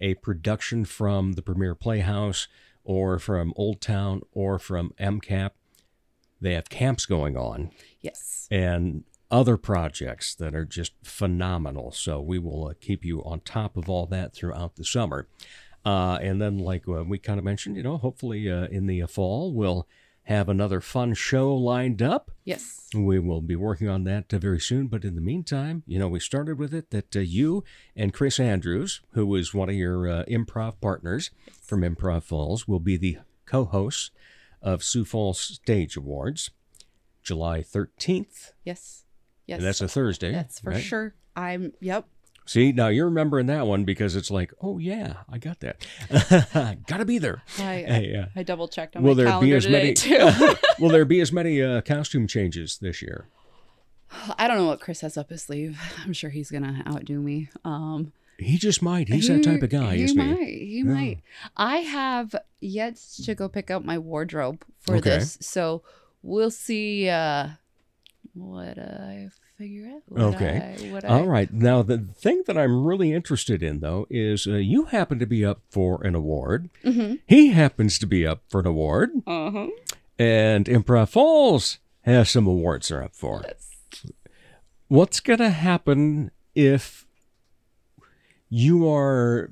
[0.00, 2.48] a production from the Premier Playhouse
[2.82, 5.50] or from Old Town or from MCAP,
[6.40, 7.70] they have camps going on
[8.00, 8.46] Yes.
[8.50, 11.92] and other projects that are just phenomenal.
[11.92, 15.28] So we will uh, keep you on top of all that throughout the summer.
[15.84, 19.02] Uh, and then, like uh, we kind of mentioned, you know, hopefully uh, in the
[19.06, 19.86] fall we'll
[20.24, 22.30] have another fun show lined up.
[22.44, 22.88] Yes.
[22.94, 24.86] We will be working on that uh, very soon.
[24.88, 27.64] But in the meantime, you know, we started with it that uh, you
[27.96, 31.30] and Chris Andrews, who is one of your uh, improv partners
[31.62, 34.10] from Improv Falls, will be the co hosts
[34.62, 36.50] of Sioux Falls Stage Awards,
[37.22, 38.52] July 13th.
[38.64, 39.04] Yes.
[39.46, 39.58] Yes.
[39.58, 40.32] And that's a Thursday.
[40.32, 40.82] That's for right?
[40.82, 41.14] sure.
[41.36, 41.72] I'm.
[41.80, 42.06] Yep.
[42.46, 45.86] See, now you're remembering that one because it's like, oh, yeah, I got that.
[46.86, 47.42] Gotta be there.
[47.58, 49.94] I Hey, uh, I double checked on will my there calendar be as today many?
[49.94, 50.54] too.
[50.80, 53.26] will there be as many uh, costume changes this year?
[54.38, 55.78] I don't know what Chris has up his sleeve.
[56.02, 57.50] I'm sure he's gonna outdo me.
[57.66, 59.08] Um, He just might.
[59.08, 60.66] He's that type of guy, he isn't might, he?
[60.76, 61.22] He might.
[61.56, 65.10] I have yet to go pick up my wardrobe for Okay.
[65.18, 65.82] this, so
[66.22, 67.48] we'll see uh,
[68.34, 70.02] what I figure out.
[70.06, 70.76] What Okay.
[70.80, 71.52] I, what All I, right.
[71.52, 75.44] Now, the thing that I'm really interested in, though, is uh, you happen to be
[75.44, 76.70] up for an award.
[76.84, 77.18] Mhm.
[77.26, 79.10] He happens to be up for an award.
[79.26, 79.66] Uh huh.
[80.16, 83.44] And Improv Falls has some awards they're up for.
[84.88, 87.04] What's going to happen if
[88.48, 89.50] you are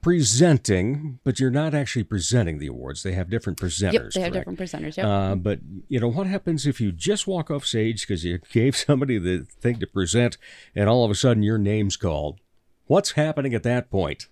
[0.00, 3.02] presenting, but you're not actually presenting the awards?
[3.02, 3.92] They have different presenters.
[3.92, 4.48] Yep, they have correct?
[4.48, 4.96] different presenters.
[4.96, 5.06] Yep.
[5.06, 8.76] Uh, but you know what happens if you just walk off stage because you gave
[8.76, 10.38] somebody the thing to present,
[10.74, 12.40] and all of a sudden your name's called?
[12.86, 14.26] What's happening at that point?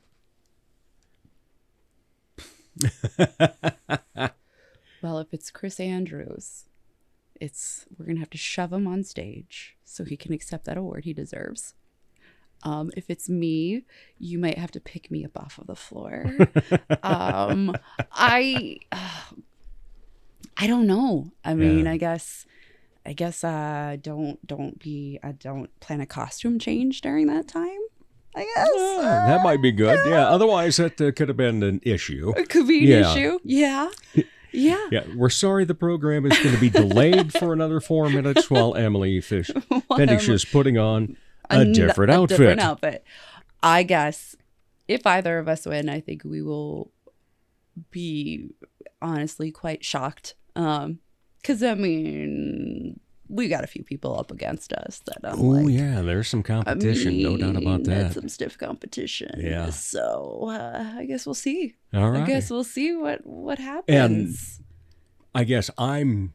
[5.02, 6.66] Well, if it's Chris Andrews,
[7.40, 11.04] it's we're gonna have to shove him on stage so he can accept that award
[11.04, 11.74] he deserves.
[12.62, 13.84] Um, if it's me,
[14.18, 16.36] you might have to pick me up off of the floor.
[17.02, 17.74] um,
[18.12, 18.78] I,
[20.56, 21.32] I don't know.
[21.44, 21.92] I mean, Yeah.
[21.92, 22.46] I guess,
[23.06, 27.78] I guess, uh, don't don't be, uh, don't plan a costume change during that time.
[28.36, 29.98] I guess Yeah, that might be good.
[30.06, 30.28] Yeah.
[30.28, 32.32] Otherwise, that uh, could have been an issue.
[32.36, 33.10] it could be an Yeah.
[33.12, 33.38] issue.
[33.42, 33.88] Yeah,
[34.52, 34.86] yeah.
[34.90, 38.74] Yeah, we're sorry the program is going to be delayed for another four minutes while
[38.74, 39.50] Emily Fish
[39.96, 41.16] finishes putting on
[41.50, 42.38] a n- different a outfit.
[42.38, 43.04] different outfit.
[43.62, 44.36] I guess
[44.88, 46.90] if either of us win, I think we will
[47.90, 48.50] be
[49.02, 50.34] honestly quite shocked.
[50.56, 50.98] Um,
[51.40, 55.72] because I mean, we got a few people up against us that I'm Oh like,
[55.74, 58.12] yeah, there's some I competition, no doubt about mean, that.
[58.14, 59.30] some stiff competition.
[59.38, 59.70] Yeah.
[59.70, 61.76] So uh, I guess we'll see.
[61.94, 64.60] All I guess we'll see what what happens.
[65.34, 66.32] I guess I'm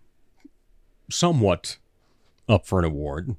[1.09, 1.77] somewhat
[2.47, 3.35] up for an award.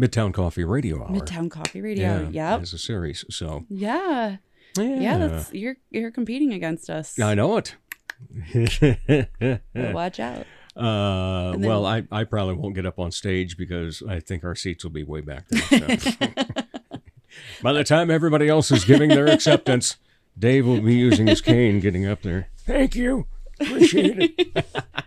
[0.00, 1.08] Midtown Coffee Radio Hour.
[1.10, 2.28] Midtown Coffee Radio.
[2.30, 2.62] Yep.
[2.62, 3.24] As a series.
[3.30, 4.36] So Yeah.
[4.76, 5.18] yeah, Yeah.
[5.18, 7.18] That's you're you're competing against us.
[7.18, 7.74] I know it.
[9.74, 10.46] Watch out.
[10.78, 14.54] Uh, then- well, I, I probably won't get up on stage because I think our
[14.54, 15.98] seats will be way back there.
[15.98, 16.12] so.
[17.64, 19.96] By the time everybody else is giving their acceptance,
[20.38, 22.50] Dave will be using his cane getting up there.
[22.58, 23.26] Thank you.
[23.60, 24.66] Appreciate it.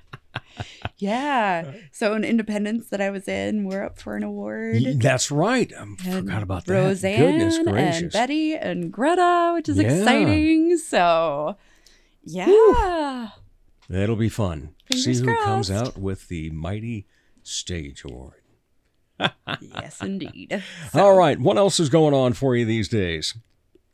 [0.98, 1.64] Yeah.
[1.68, 4.84] Uh, so an Independence that I was in, we're up for an award.
[5.00, 5.72] That's right.
[5.78, 6.74] I forgot about that.
[6.74, 8.12] Roseanne Goodness and.
[8.12, 9.92] Betty and Greta, which is Yeah.
[9.92, 10.78] exciting.
[10.78, 11.58] So,
[12.24, 13.30] yeah.
[13.90, 14.76] That'll be fun.
[14.94, 17.08] See Fingers who comes out with the mighty
[17.44, 18.36] stage award.
[19.60, 20.64] yes, indeed.
[20.94, 21.40] All right.
[21.40, 23.36] What else is going on for you these days?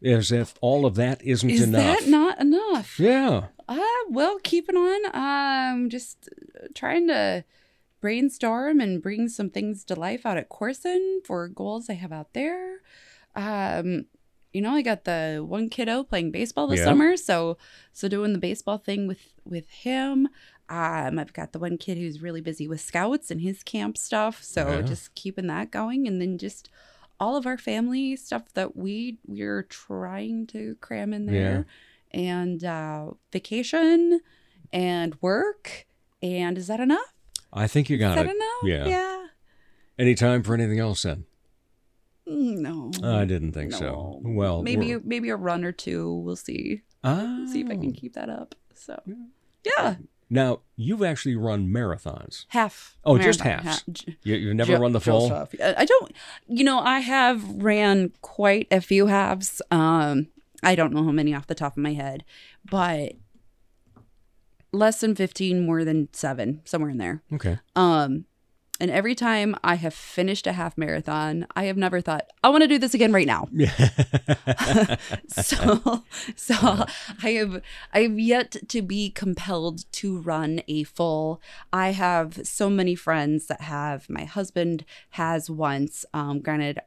[0.04, 2.00] As if all of that isn't Is enough.
[2.00, 3.00] Is that not enough?
[3.00, 3.46] yeah.
[3.68, 3.80] Uh,
[4.10, 5.02] well, keeping on.
[5.14, 6.30] Um, just
[6.76, 7.44] trying to
[8.00, 12.34] brainstorm and bring some things to life out at Corson for goals I have out
[12.34, 12.78] there.
[13.36, 14.06] Um,
[14.54, 16.86] you know, I got the one kiddo playing baseball this Yeah.
[16.86, 17.58] summer, so
[17.92, 20.28] so doing the baseball thing with with him.
[20.70, 24.44] Um, I've got the one kid who's really busy with scouts and his camp stuff,
[24.44, 24.82] so Yeah.
[24.82, 26.70] just keeping that going, and then just
[27.20, 31.66] all of our family stuff that we we're trying to cram in there
[32.12, 34.22] and uh, vacation
[34.72, 35.86] and work.
[36.22, 37.14] And is that enough?
[37.54, 38.36] I think you Is got that it.
[38.36, 38.64] enough?
[38.64, 38.86] Yeah.
[38.88, 39.28] Yeah.
[40.00, 41.26] Any time for anything else then?
[42.26, 42.92] No.
[43.04, 44.20] I didn't think so.
[44.24, 46.14] Well, maybe we're- maybe a run or two.
[46.14, 46.82] We'll see.
[47.04, 47.46] Ah.
[47.52, 48.54] See if I can keep that up.
[48.74, 49.02] So
[49.64, 49.96] yeah,
[50.30, 52.46] Now, you've actually run marathons.
[52.50, 52.98] half.
[53.06, 53.66] Oh, just halves.
[53.66, 53.84] half.
[54.24, 55.32] You, you've never ju- run the full?
[55.32, 55.48] I
[55.78, 56.12] I don't.
[56.48, 59.62] You know, I have ran quite a few halves.
[59.72, 60.28] Um,
[60.64, 62.26] I don't know how many off the top of my head,
[62.70, 63.14] but
[64.74, 67.24] less than fifteen, more than seven, somewhere in there.
[67.34, 67.60] Okay.
[67.76, 68.26] Um,
[68.80, 72.62] and every time I have finished a half marathon, I have never thought, I want
[72.62, 73.48] to do this again right now.
[75.28, 76.04] so
[76.36, 76.86] so
[77.24, 77.62] I have
[77.94, 81.42] I have yet to be compelled to run a full.
[81.74, 86.06] I have so many friends that have my husband has once.
[86.14, 86.80] Um, granted,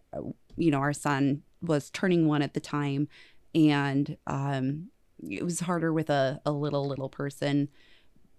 [0.57, 3.09] you know, our son was turning one at the time,
[3.55, 4.89] and um,
[5.29, 7.69] it was harder with a, a little little person.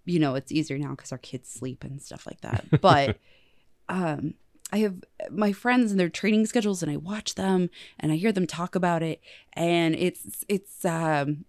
[0.06, 2.82] You know, it's easier now because our kids sleep and stuff like that.
[2.82, 3.20] But
[3.90, 4.34] um
[4.74, 7.70] I have my friends and their training schedules and I watch them
[8.00, 9.20] and I hear them talk about it
[9.54, 11.46] and it's it's um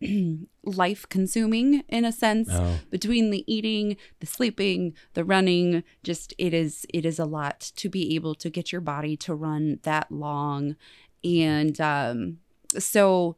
[0.64, 2.80] life consuming in a sense Oh.
[2.90, 7.88] between the eating, the sleeping, the running, just it is it is a lot to
[7.88, 10.76] be able to get your body to run that long
[11.22, 12.38] and um
[12.78, 13.36] so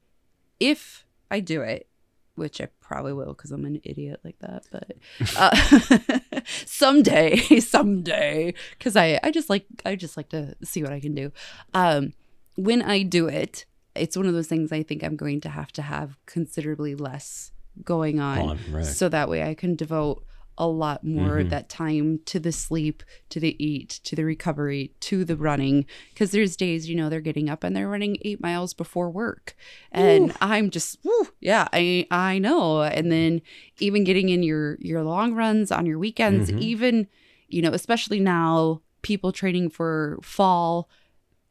[0.60, 1.88] if I do it
[2.34, 4.64] which I probably will because I'm an idiot like that.
[4.70, 4.96] But
[5.36, 11.00] uh, someday, someday, because I I just like I just like to see what I
[11.00, 11.32] can do.
[11.72, 12.12] Um,
[12.56, 13.64] when I do it,
[13.94, 17.52] it's one of those things I think I'm going to have to have considerably less
[17.82, 18.84] going on, On, right.
[18.86, 20.24] so that way I can devote
[20.56, 21.50] a lot more of Mhm.
[21.50, 25.86] that time to the sleep, to the eat, to the recovery, to the running.
[26.12, 29.56] Because there's days, you know, they're getting up and they're running eight miles before work,
[29.92, 32.82] and I'm just, whew, yeah, I I know.
[32.82, 33.42] And then
[33.80, 36.58] even getting in your your long runs on your weekends, Mhm.
[36.60, 37.06] even
[37.48, 40.88] you know, especially now, people training for fall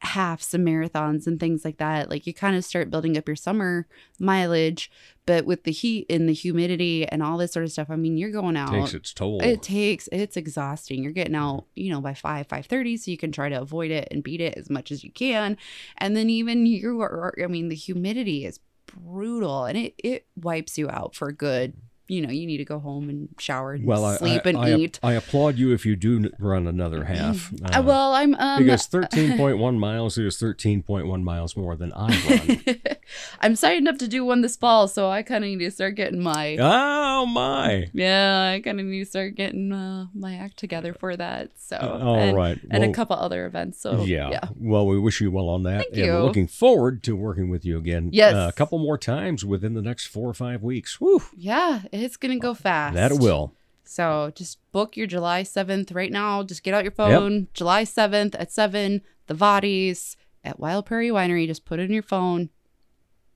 [0.04, 2.10] halves and marathons and things like that.
[2.10, 3.88] Like you kind of start building up your summer
[4.20, 4.91] mileage,
[5.26, 8.18] but with the heat and the humidity and all this sort of stuff, I mean,
[8.18, 8.72] you're going out.
[8.72, 9.41] Takes its toll.
[9.41, 11.04] It takes it's exhausting.
[11.04, 13.91] You're getting out, you know, by five, five thirty, so you can try to avoid
[13.91, 15.58] it and beat it as much as you can.
[15.97, 20.78] And then even you are I mean, the humidity is brutal and it it wipes
[20.78, 21.74] you out for good.
[22.08, 24.58] You know, you need to go home and shower and well, I, sleep I, and
[24.58, 24.99] I, eat.
[25.01, 27.54] I applaud you if you do run another half.
[27.64, 32.82] Uh, well, I'm um because 13.1 miles is 13.1 miles more than I run.
[33.39, 35.95] I'm signed up to do one this fall, so I kind of need to start
[35.95, 37.88] getting my oh my!
[37.93, 41.51] yeah, I kind of need to start getting uh, my act together for that.
[41.56, 42.60] So Uh, all and, right.
[42.70, 43.80] and a couple other events.
[43.80, 44.30] So yeah.
[44.30, 45.84] yeah, Well, we wish you well on that.
[45.84, 46.24] Thank and we're you.
[46.24, 48.10] looking forward to working with you again.
[48.12, 48.34] Yes.
[48.36, 50.99] uh, a couple more times within the next four or five weeks.
[50.99, 51.22] Woo!
[51.38, 52.95] yeah, it's gonna go fast.
[52.95, 53.53] That it will.
[53.83, 56.41] So just book your July 7th right now.
[56.41, 57.47] Just get out your phone.
[57.53, 61.47] July 7th at 7, the Vaudies at Wild Prairie Winery.
[61.47, 62.49] Just put it in your phone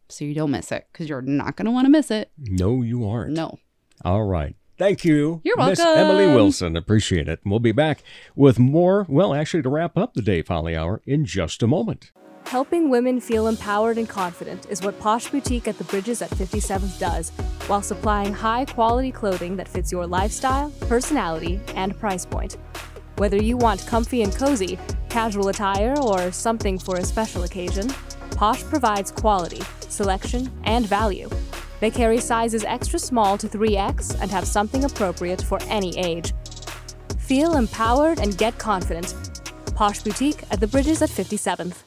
[0.09, 2.31] so you don't miss it because you're not going to want to miss it.
[2.37, 3.33] No, you aren't.
[3.33, 3.59] No.
[4.03, 4.55] All right.
[4.77, 5.41] Thank you.
[5.43, 5.71] You're welcome.
[5.71, 6.27] Miss Emily.
[6.27, 6.75] Wilson.
[6.77, 7.41] Appreciate it.
[7.43, 8.03] We'll be back
[8.35, 12.11] with more, well, actually, to wrap up the Dave Holly Hour in just a moment.
[12.47, 16.97] Helping women feel empowered and confident is what Posh Boutique at the Bridges at 57th
[16.97, 17.31] does,
[17.67, 22.55] while supplying high quality clothing that fits your lifestyle, personality, and price point.
[23.17, 24.79] Whether you want comfy and cozy,
[25.09, 27.89] casual attire, or something for a special occasion,
[28.31, 31.29] Posh provides quality, selection, and value.
[31.81, 36.33] They carry sizes extra small to 3X and have something appropriate for any age.
[37.19, 39.15] Feel empowered and get confident.
[39.75, 41.86] Posh Boutique at the Bridges at 57th.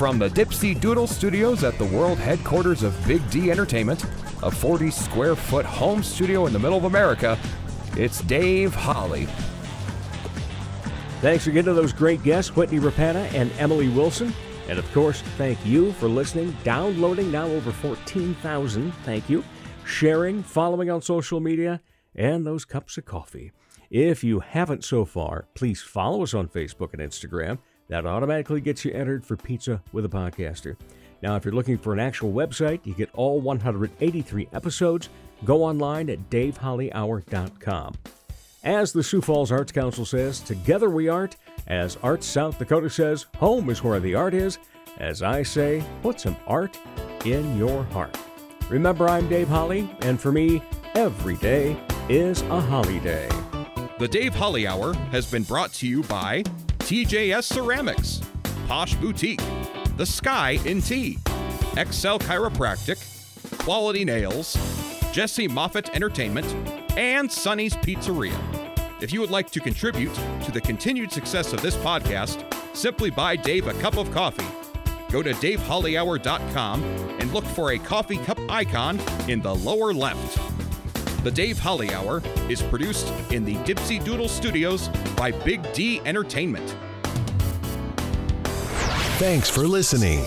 [0.00, 4.02] From the Dipsy Doodle Studios at the world headquarters of Big D Entertainment,
[4.42, 7.38] a 40 square foot home studio in the middle of America,
[7.98, 9.26] it's Dave Holly.
[11.20, 14.32] Thanks again to those great guests, Whitney Rappana and Emily Wilson.
[14.70, 18.92] And of course, thank you for listening, downloading now over 14,000.
[19.04, 19.44] Thank you.
[19.84, 21.82] Sharing, following on social media,
[22.14, 23.52] and those cups of coffee.
[23.90, 27.58] If you haven't so far, please follow us on Facebook and Instagram.
[27.90, 30.76] That automatically gets you entered for Pizza with a Podcaster.
[31.22, 35.08] Now, if you're looking for an actual website, you get all 183 episodes.
[35.44, 37.94] Go online at davehollyhour.com.
[38.62, 41.34] As the Sioux Falls Arts Council says, together we art.
[41.66, 44.58] As Arts South Dakota says, home is where the art is.
[44.98, 46.78] As I say, put some art
[47.24, 48.16] in your heart.
[48.68, 50.62] Remember, I'm Dave Holly, and for me,
[50.94, 51.76] every day
[52.08, 53.28] is a holiday.
[53.98, 56.44] The Dave Holly Hour has been brought to you by
[56.90, 58.20] TJS Ceramics,
[58.66, 59.40] Posh Boutique,
[59.96, 61.18] The Sky in Tea,
[61.74, 62.98] XL Chiropractic,
[63.58, 64.56] Quality Nails,
[65.12, 66.52] Jesse Moffitt Entertainment,
[66.98, 68.36] and Sonny's Pizzeria.
[69.00, 70.12] If you would like to contribute
[70.42, 74.48] to the continued success of this podcast, simply buy Dave a cup of coffee.
[75.12, 76.82] Go to davehollyhour.com
[77.20, 80.59] and look for a coffee cup icon in the lower left.
[81.22, 86.74] The Dave Holly Hour is produced in the Dipsy Doodle Studios by Big D Entertainment.
[89.18, 90.24] Thanks for listening.